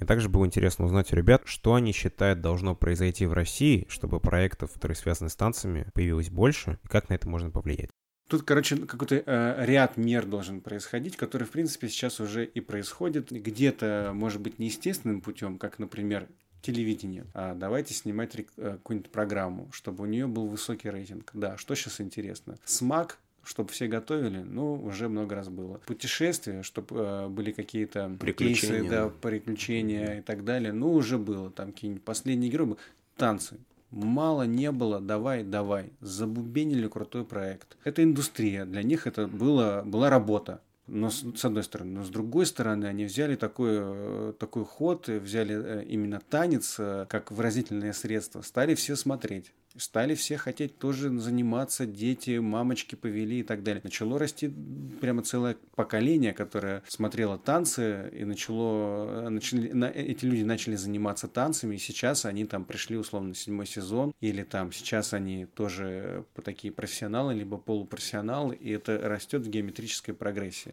[0.00, 4.20] И также было интересно узнать у ребят, что они считают должно произойти в России, чтобы
[4.20, 7.90] проектов, которые связаны с танцами, появилось больше, и как на это можно повлиять.
[8.28, 13.32] Тут, короче, какой-то э, ряд мер должен происходить, который, в принципе, сейчас уже и происходит.
[13.32, 16.28] Где-то, может быть, неестественным путем, как, например,
[16.60, 17.26] телевидение.
[17.32, 21.30] А давайте снимать рек- э, какую-нибудь программу, чтобы у нее был высокий рейтинг.
[21.32, 22.56] Да, что сейчас интересно?
[22.66, 23.18] СМАК
[23.48, 25.80] чтобы все готовили, ну, уже много раз было.
[25.86, 31.50] Путешествия, чтобы э, были какие-то приключения, кейсы, да, приключения и так далее, ну, уже было.
[31.50, 32.76] Там какие-нибудь последние герои.
[33.16, 33.56] Танцы.
[33.90, 35.90] Мало не было, давай, давай.
[36.02, 37.78] Забубенили крутой проект.
[37.84, 40.60] Это индустрия, для них это было, была работа.
[40.86, 45.08] Но с, с одной стороны, но с другой стороны, они взяли такой, э, такой ход,
[45.08, 51.16] взяли э, именно танец э, как выразительное средство, стали все смотреть стали все хотеть тоже
[51.18, 53.80] заниматься, дети, мамочки повели и так далее.
[53.84, 54.52] Начало расти
[55.00, 61.76] прямо целое поколение, которое смотрело танцы, и начало, начали, на, эти люди начали заниматься танцами,
[61.76, 67.34] и сейчас они там пришли условно седьмой сезон, или там сейчас они тоже такие профессионалы,
[67.34, 70.72] либо полупрофессионалы, и это растет в геометрической прогрессии.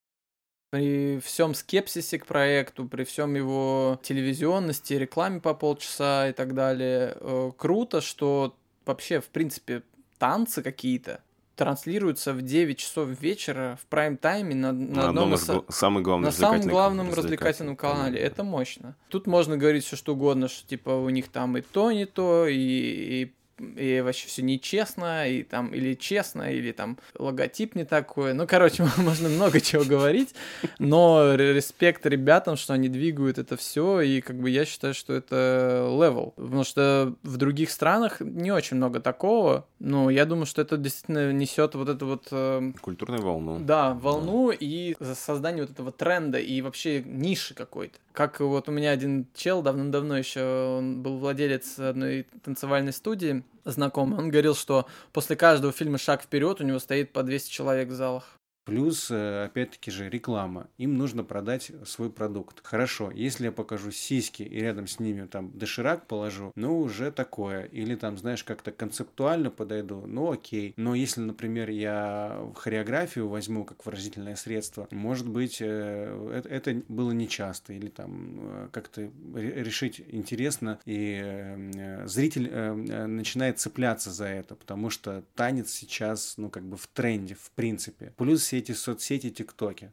[0.72, 7.16] при всем скепсисе к проекту, при всем его телевизионности, рекламе по полчаса и так далее,
[7.20, 8.56] э, круто, что
[8.86, 9.84] вообще, в принципе,
[10.18, 11.22] танцы какие-то
[11.56, 16.04] транслируются в 9 часов вечера в прайм-тайме на, на, На одном из из гла- самых
[16.04, 18.20] главных на самом главном развлекательном развлекательных канале.
[18.20, 18.96] Это мощно.
[19.10, 22.48] Тут можно говорить все что угодно, что типа у них там и то, не то,
[22.48, 28.34] и, и, и вообще все нечестно, и там или честно, или там логотип не такой.
[28.34, 30.36] Ну, короче, можно много чего говорить,
[30.80, 35.14] но ре- респект ребятам, что они двигают это все, и как бы я считаю, что
[35.14, 36.34] это level.
[36.36, 41.32] Потому что в других странах не очень много такого, но я думаю, что это действительно
[41.32, 43.60] несет вот это вот э, Культурную волну.
[43.60, 47.98] да, волну и за создание вот этого тренда и вообще ниши какой-то.
[48.16, 54.18] Как вот у меня один чел давно-давно еще, он был владелец одной танцевальной студии, знакомый,
[54.18, 57.94] он говорил, что после каждого фильма «Шаг вперед» у него стоит по 200 человек в
[57.94, 58.40] залах.
[58.66, 60.68] Плюс, э, опять-таки же, реклама.
[60.78, 62.62] Им нужно продать свой продукт.
[62.64, 67.66] Хорошо, если я покажу сиськи и рядом с ними там доширак положу, ну, уже такое.
[67.66, 70.74] Или там, знаешь, как-то концептуально подойду, ну, окей.
[70.78, 77.12] Но если, например, я хореографию возьму как выразительное средство, может быть, э, это, это было
[77.12, 77.74] нечасто.
[77.74, 84.26] Или там э, как-то ре- решить интересно, и э, зритель э, э, начинает цепляться за
[84.26, 88.14] это, потому что танец сейчас, ну, как бы в тренде, в принципе.
[88.18, 89.92] Плюс все эти соцсети, тиктоки.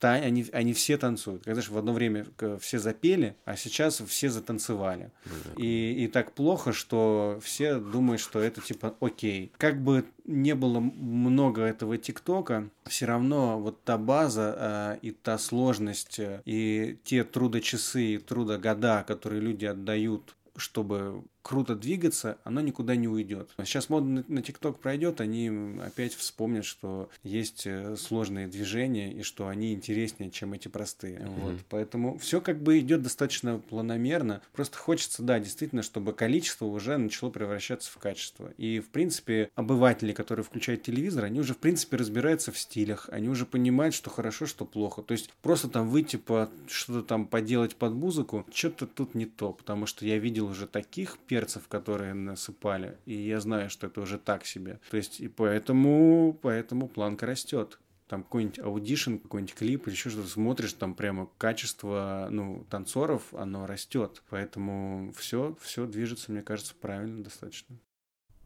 [0.00, 1.44] Они, они все танцуют.
[1.44, 5.10] Когда же в одно время к- все запели, а сейчас все затанцевали.
[5.58, 9.52] И, и так плохо, что все думают, что это типа окей.
[9.58, 15.36] Как бы не было много этого ТикТока, все равно вот та база а, и та
[15.38, 22.96] сложность, э, и те трудочасы, и трудогода, которые люди отдают чтобы круто двигаться, оно никуда
[22.96, 23.50] не уйдет.
[23.58, 29.46] Сейчас мода на- ТикТок пройдет, они опять вспомнят, что есть э, сложные движения и что
[29.48, 31.20] они интереснее, чем эти простые.
[31.26, 31.56] Вот.
[31.68, 34.40] Поэтому все как бы идет достаточно планомерно.
[34.52, 38.50] Просто хочется, да, действительно, чтобы количество уже начало превращаться в качество.
[38.56, 43.28] И, в принципе, обыватели, которые включают телевизор, они уже, в принципе, разбираются в стилях, они
[43.28, 45.02] уже понимают, что хорошо, что плохо.
[45.02, 49.52] То есть просто там выйти по что-то там поделать под музыку, что-то тут не то,
[49.52, 54.18] потому что я видел уже таких перцев, которые насыпали, и я знаю, что это уже
[54.18, 54.78] так себе.
[54.88, 57.80] То есть и поэтому, поэтому планка растет.
[58.06, 63.66] Там какой-нибудь audition, какой-нибудь клип или еще что-то смотришь, там прямо качество, ну, танцоров, оно
[63.66, 64.22] растет.
[64.30, 67.76] Поэтому все, все движется, мне кажется, правильно достаточно.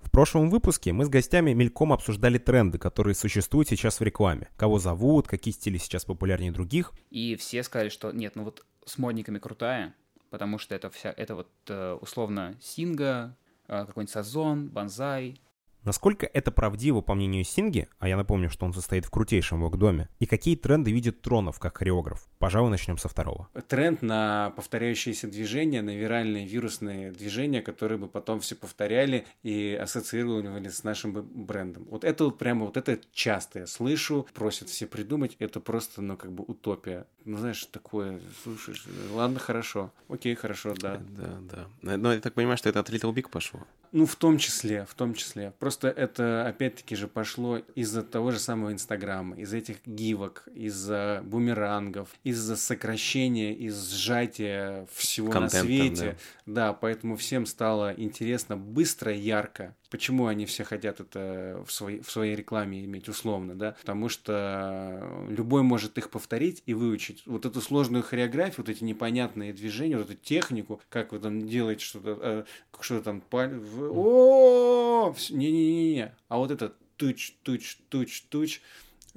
[0.00, 4.48] В прошлом выпуске мы с гостями мельком обсуждали тренды, которые существуют сейчас в рекламе.
[4.56, 6.94] Кого зовут, какие стили сейчас популярнее других.
[7.10, 9.94] И все сказали, что нет, ну вот с модниками крутая,
[10.30, 15.40] потому что это вся, это вот э, условно Синга, э, какой-нибудь Сазон, Банзай.
[15.88, 20.10] Насколько это правдиво, по мнению Синги, а я напомню, что он состоит в крутейшем вок-доме,
[20.18, 22.28] и какие тренды видит Тронов как хореограф?
[22.38, 23.48] Пожалуй, начнем со второго.
[23.68, 30.68] тренд на повторяющиеся движения, на виральные вирусные движения, которые бы потом все повторяли и ассоциировали
[30.68, 31.86] с нашим брендом.
[31.88, 36.18] Вот это вот прямо, вот это часто я слышу, просят все придумать, это просто, ну,
[36.18, 37.06] как бы утопия.
[37.24, 41.00] Ну, знаешь, такое, слушаешь, ладно, хорошо, окей, хорошо, да.
[41.08, 41.96] Да, да.
[41.96, 43.60] Но я так понимаю, что это от Little Big пошло.
[43.92, 45.52] Ну, в том числе, в том числе.
[45.58, 52.08] Просто это, опять-таки же, пошло из-за того же самого Инстаграма, из этих гивок, из-за бумерангов,
[52.24, 56.16] из-за сокращения, из сжатия всего на свете.
[56.46, 56.72] Да.
[56.72, 59.76] поэтому всем стало интересно быстро, ярко.
[59.90, 63.74] Почему они все хотят это в своей, в своей рекламе иметь условно, да?
[63.80, 67.22] Потому что любой может их повторить и выучить.
[67.24, 71.84] Вот эту сложную хореографию, вот эти непонятные движения, вот эту технику, как вы там делаете
[71.84, 72.44] что-то, э,
[72.80, 73.60] что там, паль-
[73.90, 78.60] о не-не-не-не, а вот это туч, туч, туч, туч,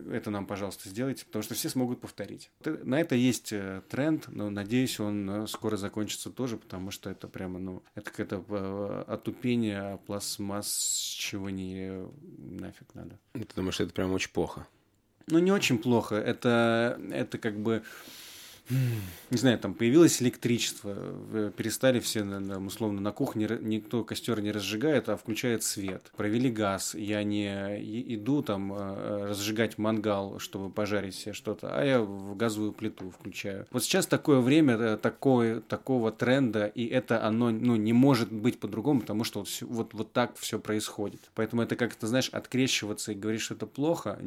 [0.10, 2.52] это нам, пожалуйста, сделайте, потому что все смогут повторить.
[2.64, 7.28] На это есть э, тренд, но надеюсь, он э, скоро закончится тоже, потому что это
[7.28, 13.18] прямо, ну, это какое-то э, отупение пластмассчивание нафиг надо.
[13.34, 14.68] Ты думаешь, это прям очень плохо?
[15.28, 16.16] Ну, не очень плохо.
[16.16, 17.84] Это, это как бы...
[18.70, 24.52] Не знаю, там появилось электричество, в- перестали все, на- условно, на кухне никто костер не
[24.52, 26.12] разжигает, а включает свет.
[26.16, 27.48] Провели газ, я не
[28.16, 33.68] иду там э, разжигать мангал, чтобы пожарить себе что-то, а я в газовую плиту включаю.
[33.72, 38.60] Вот сейчас такое время, э, такое, такого тренда, и это оно ну, не может быть
[38.60, 41.22] по-другому, потому что вот, вот, вот так все происходит.
[41.36, 44.20] Поэтому это как-то, знаешь, открещиваться и говорить, что это плохо,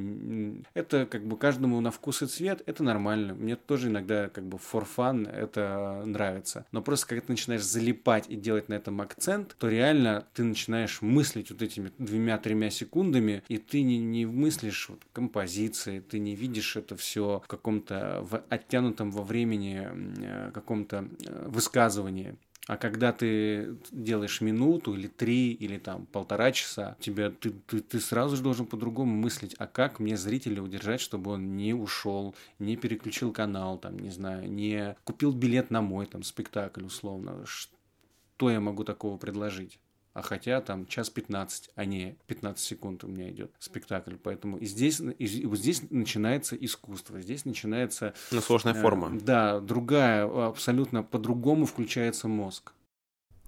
[0.74, 3.35] это как бы каждому на вкус и цвет, это нормально.
[3.35, 6.66] Мне тоже иногда как бы for fun это нравится.
[6.72, 11.02] Но просто когда ты начинаешь залипать и делать на этом акцент, то реально ты начинаешь
[11.02, 16.76] мыслить вот этими двумя-тремя секундами, и ты не, не мыслишь вот композиции, ты не видишь
[16.76, 22.36] это все в каком-то в оттянутом во времени э, каком-то э, высказывании.
[22.66, 28.00] А когда ты делаешь минуту или три, или там полтора часа, тебе, ты, ты, ты
[28.00, 32.76] сразу же должен по-другому мыслить, а как мне зрителя удержать, чтобы он не ушел, не
[32.76, 37.44] переключил канал, там, не знаю, не купил билет на мой там спектакль условно.
[37.44, 39.78] Что я могу такого предложить?
[40.14, 44.14] А хотя там час 15, а не 15 секунд у меня идет спектакль.
[44.22, 48.14] Поэтому и здесь, и вот здесь начинается искусство, здесь начинается...
[48.30, 49.10] Ну, сложная э, форма.
[49.20, 52.72] Да, другая, абсолютно по-другому включается мозг.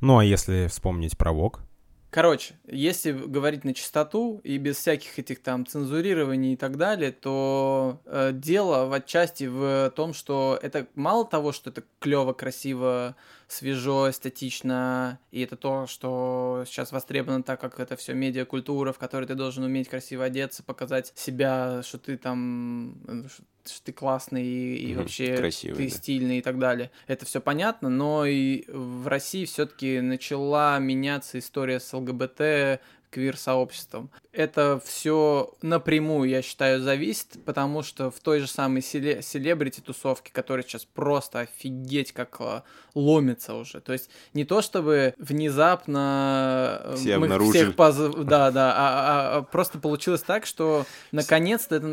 [0.01, 1.61] Ну, а если вспомнить про ВОК?
[2.11, 8.01] Короче, если говорить на чистоту и без всяких этих там цензурирований и так далее, то
[8.07, 13.17] э, дело в отчасти в том, что это мало того, что это клево, красиво,
[13.49, 19.27] свежо, эстетично, и это то, что сейчас востребовано, так как это все медиакультура, в которой
[19.27, 22.97] ты должен уметь красиво одеться, показать себя, что ты там,
[23.65, 25.97] что ты классный и, и вообще Красивый, ты да.
[25.97, 26.91] стильный и так далее.
[27.07, 32.81] Это все понятно, но и в России все-таки начала меняться история с ЛГБТ,
[33.17, 34.11] квир-сообществом.
[34.31, 40.63] Это все напрямую, я считаю, зависит, потому что в той же самой селе- селебрити-тусовке, которая
[40.67, 42.63] сейчас просто офигеть как а,
[42.95, 43.81] ломится уже.
[43.81, 47.65] То есть не то чтобы внезапно э, Все мы обнаружили.
[47.65, 47.97] всех поз...
[47.97, 51.87] Да, да, а, а- а просто получилось так, что наконец-то это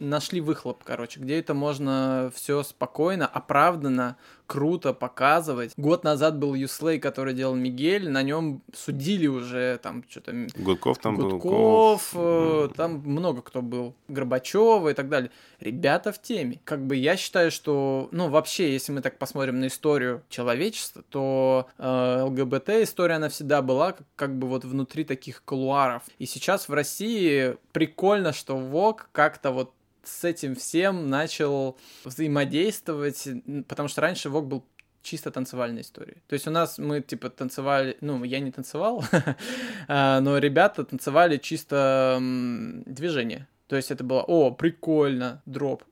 [0.00, 4.16] нашли выхлоп, короче, где это можно все спокойно, оправданно,
[4.46, 5.72] круто показывать.
[5.76, 11.16] Год назад был Юслей, который делал Мигель, на нем судили уже там что-то Гудков там
[11.16, 11.30] был.
[11.30, 15.30] Гудков, э, там много кто был, Горбачева и так далее.
[15.60, 16.60] Ребята в теме.
[16.64, 21.68] Как бы я считаю, что, ну, вообще, если мы так посмотрим на историю человечества, то
[21.78, 26.02] э, ЛГБТ история, она всегда была как, как бы вот внутри таких кулуаров.
[26.18, 29.72] И сейчас в России прикольно, что ВОК как-то вот
[30.08, 33.28] с этим всем начал взаимодействовать,
[33.68, 34.64] потому что раньше ВОК был
[35.02, 36.18] чисто танцевальной историей.
[36.26, 39.04] То есть у нас мы типа танцевали, ну я не танцевал,
[39.88, 43.46] а, но ребята танцевали чисто движение.
[43.68, 45.84] То есть это было, о, прикольно, дроп,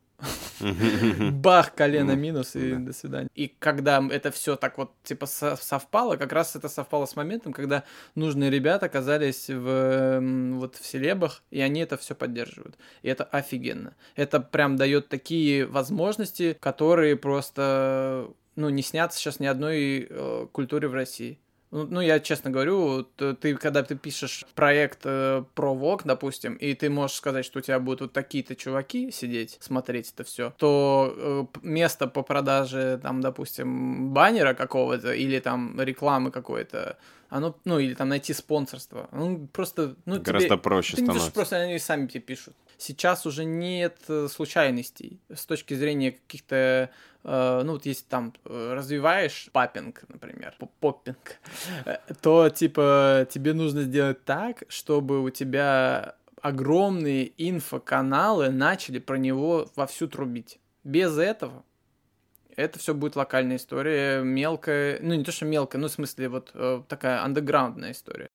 [1.33, 2.21] бах, колено Мгм.
[2.21, 3.29] минус и до свидания.
[3.35, 7.53] И когда это все так вот типа со- совпало, как раз это совпало с моментом,
[7.53, 12.77] когда нужные ребята оказались в м, вот в селебах, и они это все поддерживают.
[13.03, 13.95] И это офигенно.
[14.17, 20.89] Это прям дает такие возможности, которые просто ну не снятся сейчас ни одной э, культуре
[20.89, 21.39] в России.
[21.75, 26.73] Ну, ну, я честно говорю, ты, когда ты пишешь проект э, про ВОК, допустим, и
[26.75, 31.13] ты можешь сказать, что у тебя будут вот такие-то чуваки сидеть, смотреть это все, то
[31.17, 36.97] э, место по продаже, там, допустим, баннера какого-то или там рекламы какой-то,
[37.37, 41.33] оно, ну, или там найти спонсорство, ну, просто, ну, Гораздо тебе- проще ты становится.
[41.33, 42.55] просто они сами тебе пишут.
[42.79, 46.91] Сейчас уже нет э, случайностей с точки зрения каких-то,
[47.25, 51.41] э, ну вот если там э, развиваешь папинг, например, поп- поппинг,
[51.87, 59.69] э, то типа тебе нужно сделать так, чтобы у тебя огромные инфоканалы начали про него
[59.77, 60.59] вовсю трубить.
[60.85, 61.65] Без этого
[62.57, 66.51] это все будет локальная история, мелкая, ну не то что мелкая, ну в смысле вот
[66.55, 68.29] э, такая андеграундная история.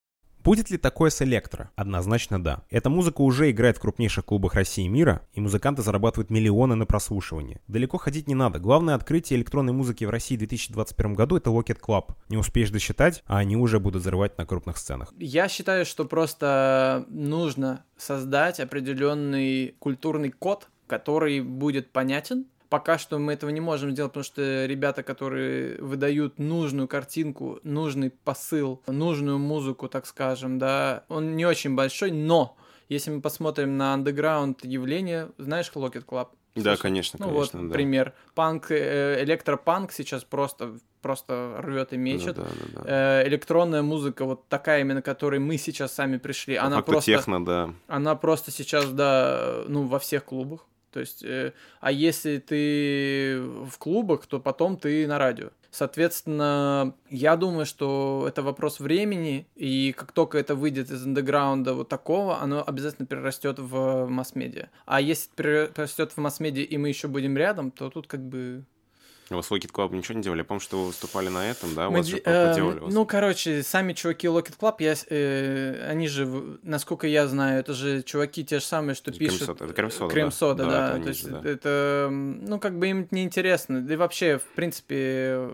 [0.44, 1.70] Будет ли такое с электро?
[1.76, 2.64] Однозначно да.
[2.70, 6.86] Эта музыка уже играет в крупнейших клубах России и мира, и музыканты зарабатывают миллионы на
[6.86, 7.60] прослушивание.
[7.68, 8.58] Далеко ходить не надо.
[8.58, 12.16] Главное открытие электронной музыки в России в 2021 году это Rocket Club.
[12.30, 15.14] Не успеешь досчитать, а они уже будут взрывать на крупных сценах.
[15.18, 22.46] Я считаю, что просто нужно создать определенный культурный код, который будет понятен.
[22.70, 28.12] Пока что мы этого не можем сделать, потому что ребята, которые выдают нужную картинку, нужный
[28.12, 32.56] посыл, нужную музыку, так скажем, да, он не очень большой, но
[32.88, 36.30] если мы посмотрим на андеграунд явление, знаешь Rocket Club?
[36.56, 37.74] Да, конечно, Ну конечно, вот, да.
[37.74, 38.14] пример.
[38.36, 42.36] Панк, э, электропанк сейчас просто, просто рвет и мечет.
[42.36, 43.22] да, да, да.
[43.22, 46.92] Э, электронная музыка, вот такая именно, к которой мы сейчас сами пришли, По она факту
[46.92, 47.74] просто, техно, да.
[47.88, 50.66] она просто сейчас, да, ну, во всех клубах.
[50.92, 55.50] То есть, э, а если ты в клубах, то потом ты на радио.
[55.72, 61.90] Соответственно, я думаю, что это вопрос времени, и как только это выйдет из андеграунда вот
[61.90, 64.70] такого, оно обязательно перерастет в масс-медиа.
[64.86, 68.64] А если перерастет в масс-медиа, и мы еще будем рядом, то тут как бы
[69.32, 70.40] У вас Lockheed Club ничего не делали?
[70.40, 71.88] Я помню, что вы выступали на этом, да?
[71.88, 72.94] У Мы вас же де- э, поделали вас.
[72.94, 76.28] ну, короче, сами чуваки Locket Club, я, э, они же,
[76.64, 79.44] насколько я знаю, это же чуваки те же самые, что пишут...
[79.44, 80.14] сода, это крем сода, да.
[80.14, 80.86] Крем-сода, Да, да.
[80.88, 81.50] это они То есть же, да.
[81.50, 83.82] это, м, ну, как бы им неинтересно.
[83.82, 85.50] Да и вообще, в принципе,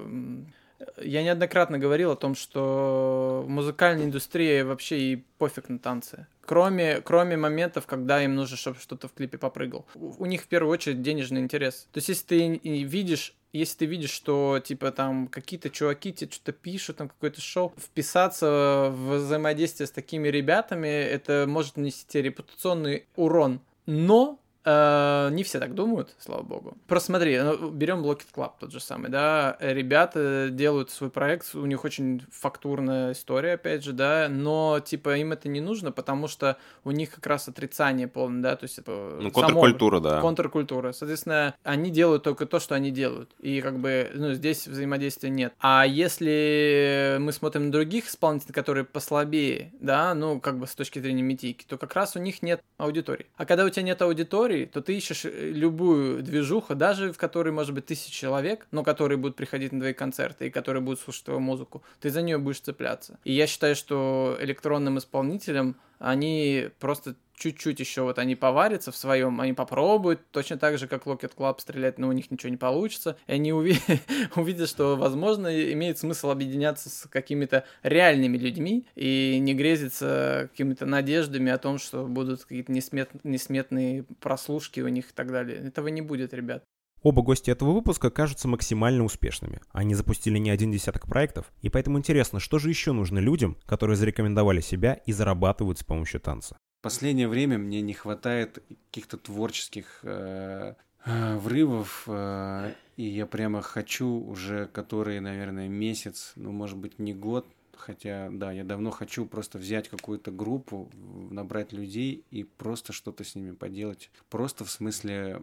[1.01, 6.27] я неоднократно говорил о том, что в музыкальной индустрии вообще и пофиг на танцы.
[6.45, 9.85] Кроме, кроме моментов, когда им нужно, чтобы что-то в клипе попрыгал.
[9.95, 11.87] У, них в первую очередь денежный интерес.
[11.91, 16.51] То есть, если ты видишь если ты видишь, что, типа, там, какие-то чуваки тебе что-то
[16.51, 23.05] пишут, там, какое-то шоу, вписаться в взаимодействие с такими ребятами, это может нанести тебе репутационный
[23.15, 23.61] урон.
[23.85, 26.77] Но э, не все так думают, слава богу.
[26.87, 31.65] Просто смотри, ну, берем Blocket Club тот же самый, да, ребята делают свой проект, у
[31.65, 36.57] них очень фактурная история, опять же, да, но, типа, им это не нужно, потому что
[36.83, 40.21] у них как раз отрицание полное, да, то есть, типа, Ну, само- контркультура, да.
[40.21, 40.91] контркультура.
[40.91, 43.29] Соответственно, они делают только то, что они делают.
[43.39, 45.53] И как бы, ну, здесь взаимодействия нет.
[45.59, 50.99] А если мы смотрим на других исполнителей, которые послабее, да, ну, как бы с точки
[50.99, 53.27] зрения метики, то как раз у них нет аудитории.
[53.37, 57.51] А когда у тебя нет аудитории, то ты ищешь э, любую движуху, даже в которой
[57.51, 61.25] может быть тысяча человек, но которые будут приходить на твои концерты и которые будут слушать
[61.25, 63.19] твою музыку, ты за нее будешь цепляться.
[63.25, 69.41] И я считаю, что электронным исполнителям они просто чуть-чуть еще вот они поварятся в своем,
[69.41, 73.17] они попробуют, точно так же, как Locket Club стрелять, но у них ничего не получится,
[73.27, 73.79] и они уви-
[74.35, 81.51] увидят, что, возможно, имеет смысл объединяться с какими-то реальными людьми и не грезиться какими-то надеждами
[81.51, 85.57] о том, что будут какие-то несмет- несметные прослушки у них и так далее.
[85.57, 86.63] Этого не будет, ребят.
[87.05, 89.61] Оба гостя этого выпуска кажутся максимально успешными.
[89.71, 93.95] Они запустили не один десяток проектов, и поэтому интересно, что же еще нужно людям, которые
[93.95, 96.57] зарекомендовали себя и зарабатывают с помощью танца.
[96.85, 98.61] Последнее время мне не хватает
[98.91, 106.51] каких-то творческих э, э, врывов, э, и я прямо хочу уже который, наверное, месяц, ну,
[106.51, 110.91] может быть, не год, хотя, да, я давно хочу просто взять какую-то группу,
[111.31, 114.11] набрать людей и просто что-то с ними поделать.
[114.29, 115.41] Просто в смысле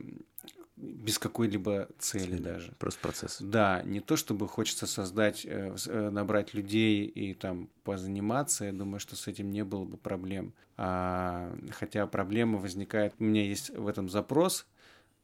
[0.82, 2.72] без какой-либо цели даже.
[2.78, 3.38] Просто процесс.
[3.40, 8.98] Да, не то чтобы хочется создать, э, э, набрать людей и там позаниматься, я думаю,
[9.00, 10.52] что с этим не было бы проблем.
[10.76, 14.66] А, хотя проблема возникает, у меня есть в этом запрос,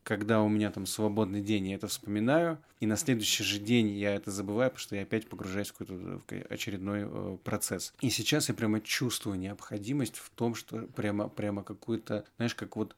[0.08, 4.14] когда у меня там свободный день, я это вспоминаю, и на следующий же день я
[4.14, 7.92] это забываю, потому что я опять погружаюсь в какой-то очередной э, процесс.
[8.00, 12.96] И сейчас я прямо чувствую необходимость в том, что прямо, прямо какую-то, знаешь, как вот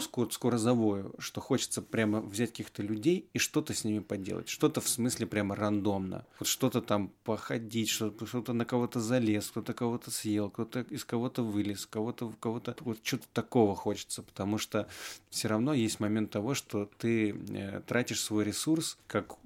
[0.00, 4.48] Скоро, скоро завою, что хочется прямо взять каких-то людей и что-то с ними поделать.
[4.48, 6.24] Что-то в смысле прямо рандомно.
[6.38, 11.42] Вот что-то там походить, что-то, что-то на кого-то залез, кто-то кого-то съел, кто-то из кого-то
[11.42, 12.76] вылез, кого-то, кого-то...
[12.80, 14.88] Вот что-то такого хочется, потому что
[15.30, 19.36] все равно есть момент того, что ты э, тратишь свой ресурс как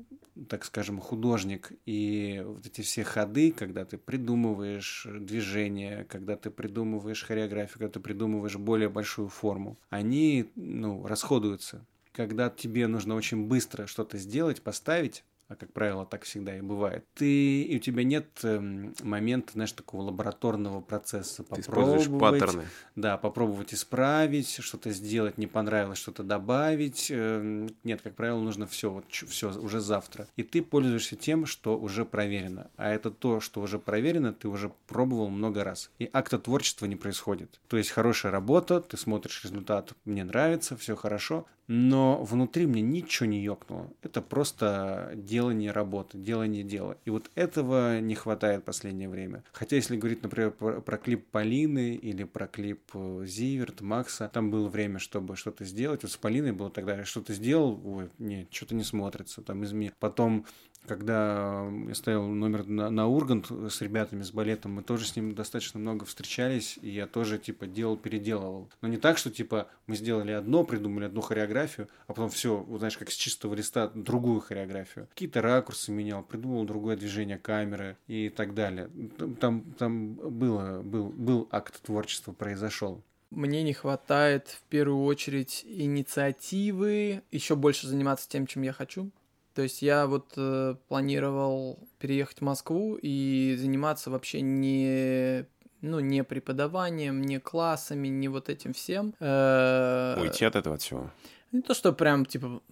[0.49, 7.24] так скажем, художник, и вот эти все ходы, когда ты придумываешь движение, когда ты придумываешь
[7.24, 11.84] хореографию, когда ты придумываешь более большую форму, они, ну, расходуются.
[12.12, 17.05] Когда тебе нужно очень быстро что-то сделать, поставить, а как правило так всегда и бывает,
[17.14, 21.44] ты, и у тебя нет эм, момента, знаешь, такого лабораторного процесса.
[21.44, 22.64] Ты используешь Попробовать, паттерны.
[22.96, 27.09] да, попробовать исправить, что-то сделать, не понравилось, что-то добавить.
[27.11, 30.26] Эм, Нет, как правило, нужно все, вот все уже завтра.
[30.36, 32.70] И ты пользуешься тем, что уже проверено.
[32.76, 35.90] А это то, что уже проверено, ты уже пробовал много раз.
[35.98, 37.61] И акта творчества не происходит.
[37.68, 43.27] То есть хорошая работа, ты смотришь результат, мне нравится, все хорошо, но внутри мне ничего
[43.27, 43.91] не ёкнуло.
[44.03, 46.99] Это просто делание работы, делание дела.
[47.07, 49.43] И вот этого не хватает в последнее время.
[49.53, 54.51] Хотя, если говорить, например, про, про клип Полины или про клип э, Зиверт, Макса, там
[54.51, 56.03] было время, чтобы что-то сделать.
[56.03, 59.93] Вот с Полиной было тогда, что-то сделал, ой, нет, что-то не смотрится, там изменил.
[59.99, 60.45] Потом
[60.87, 65.35] когда я ставил номер на, на Ургант с ребятами, с балетом, мы тоже с ним
[65.35, 68.68] достаточно много встречались, и я тоже, типа, делал, переделывал.
[68.80, 72.99] Но не так, что, типа, мы сделали одно, придумали одну хореографию, а потом все, знаешь,
[72.99, 75.09] как с чистого листа другую хореографию.
[75.11, 78.91] Какие-то ракурсы менял, придумал другое движение камеры и так далее.
[79.41, 83.03] Там, там было, был, был акт творчества, произошел.
[83.30, 89.11] Мне не хватает в первую очередь инициативы, еще больше заниматься тем, чем я хочу.
[89.55, 95.46] То есть я вот э, планировал переехать в Москву и заниматься вообще не
[95.82, 99.14] ну, не преподаванием, не классами, не вот этим всем.
[99.20, 101.11] Э, Уйти от этого всего.
[101.50, 102.62] Не то, что прям, типа,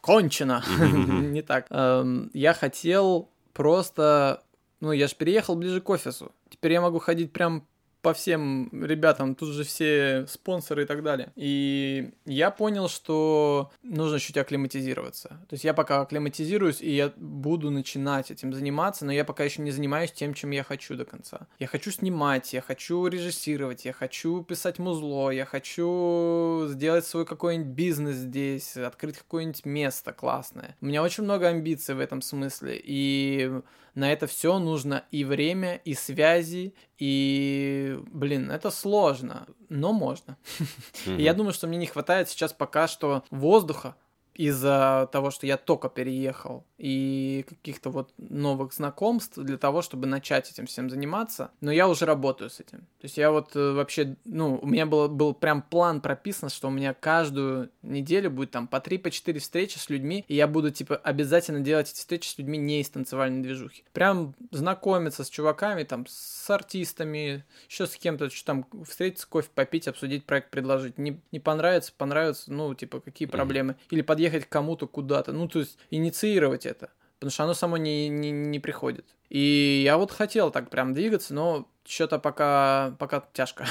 [0.00, 0.64] кончено.
[0.78, 1.66] Не так.
[1.70, 4.42] Эм, Я хотел просто...
[4.80, 6.32] Ну, я же переехал ближе к офису.
[6.48, 7.66] Теперь я могу ходить прям
[8.08, 11.30] по всем ребятам, тут же все спонсоры и так далее.
[11.36, 15.28] И я понял, что нужно чуть акклиматизироваться.
[15.28, 19.60] То есть я пока акклиматизируюсь, и я буду начинать этим заниматься, но я пока еще
[19.60, 21.48] не занимаюсь тем, чем я хочу до конца.
[21.58, 27.74] Я хочу снимать, я хочу режиссировать, я хочу писать музло, я хочу сделать свой какой-нибудь
[27.74, 30.78] бизнес здесь, открыть какое-нибудь место классное.
[30.80, 33.52] У меня очень много амбиций в этом смысле, и
[33.98, 40.36] на это все нужно и время, и связи, и, блин, это сложно, но можно.
[41.06, 43.94] И я думаю, что мне не хватает сейчас пока что воздуха,
[44.34, 50.50] из-за того, что я только переехал, и каких-то вот новых знакомств для того, чтобы начать
[50.50, 51.50] этим всем заниматься.
[51.60, 52.78] Но я уже работаю с этим.
[52.78, 56.68] То есть я вот э, вообще, ну, у меня был, был прям план прописан, что
[56.68, 60.70] у меня каждую неделю будет там по 3-4 по встречи с людьми, и я буду,
[60.70, 63.84] типа, обязательно делать эти встречи с людьми не из танцевальной движухи.
[63.92, 69.88] Прям знакомиться с чуваками, там, с артистами, еще с кем-то, что там, встретиться, кофе попить,
[69.88, 70.96] обсудить проект, предложить.
[70.96, 73.76] Не, не понравится, понравится, ну, типа, какие проблемы.
[73.90, 77.76] Или подъехать ехать к кому-то куда-то, ну, то есть инициировать это, потому что оно само
[77.76, 79.04] не, не, не приходит.
[79.28, 83.66] И я вот хотел так прям двигаться, но что-то пока, пока тяжко.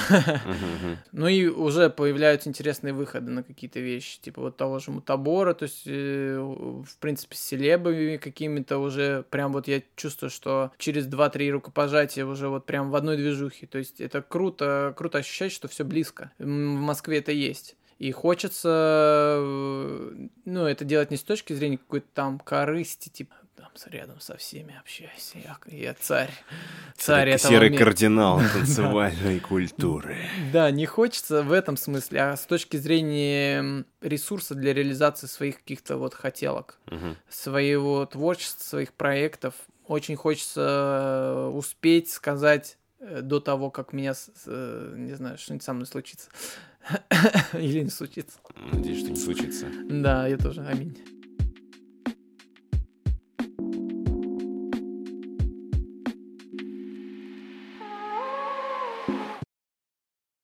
[1.12, 5.64] ну и уже появляются интересные выходы на какие-то вещи, типа вот того же мутабора, то
[5.64, 11.50] есть, э, в принципе, с селебами какими-то уже прям вот я чувствую, что через 2-3
[11.50, 15.84] рукопожатия уже вот прям в одной движухе, то есть это круто, круто ощущать, что все
[15.84, 16.32] близко.
[16.38, 17.76] В Москве это есть.
[17.98, 23.70] И хочется, э, ну, это делать не с точки зрения какой-то там корысти, типа, там
[23.86, 26.30] рядом со всеми общайся, я, я царь,
[26.96, 27.84] царь этого Серый мира.
[27.84, 30.16] кардинал танцевальной культуры.
[30.52, 35.96] Да, не хочется в этом смысле, а с точки зрения ресурса для реализации своих каких-то
[35.96, 36.78] вот хотелок,
[37.28, 39.54] своего творчества, своих проектов,
[39.88, 44.12] очень хочется успеть сказать э, до того, как меня,
[44.46, 46.28] э, не знаю, что-нибудь со мной случится.
[47.54, 48.38] Или не случится.
[48.72, 49.66] Надеюсь, что не случится.
[49.88, 50.62] Да, я тоже.
[50.62, 50.96] Аминь.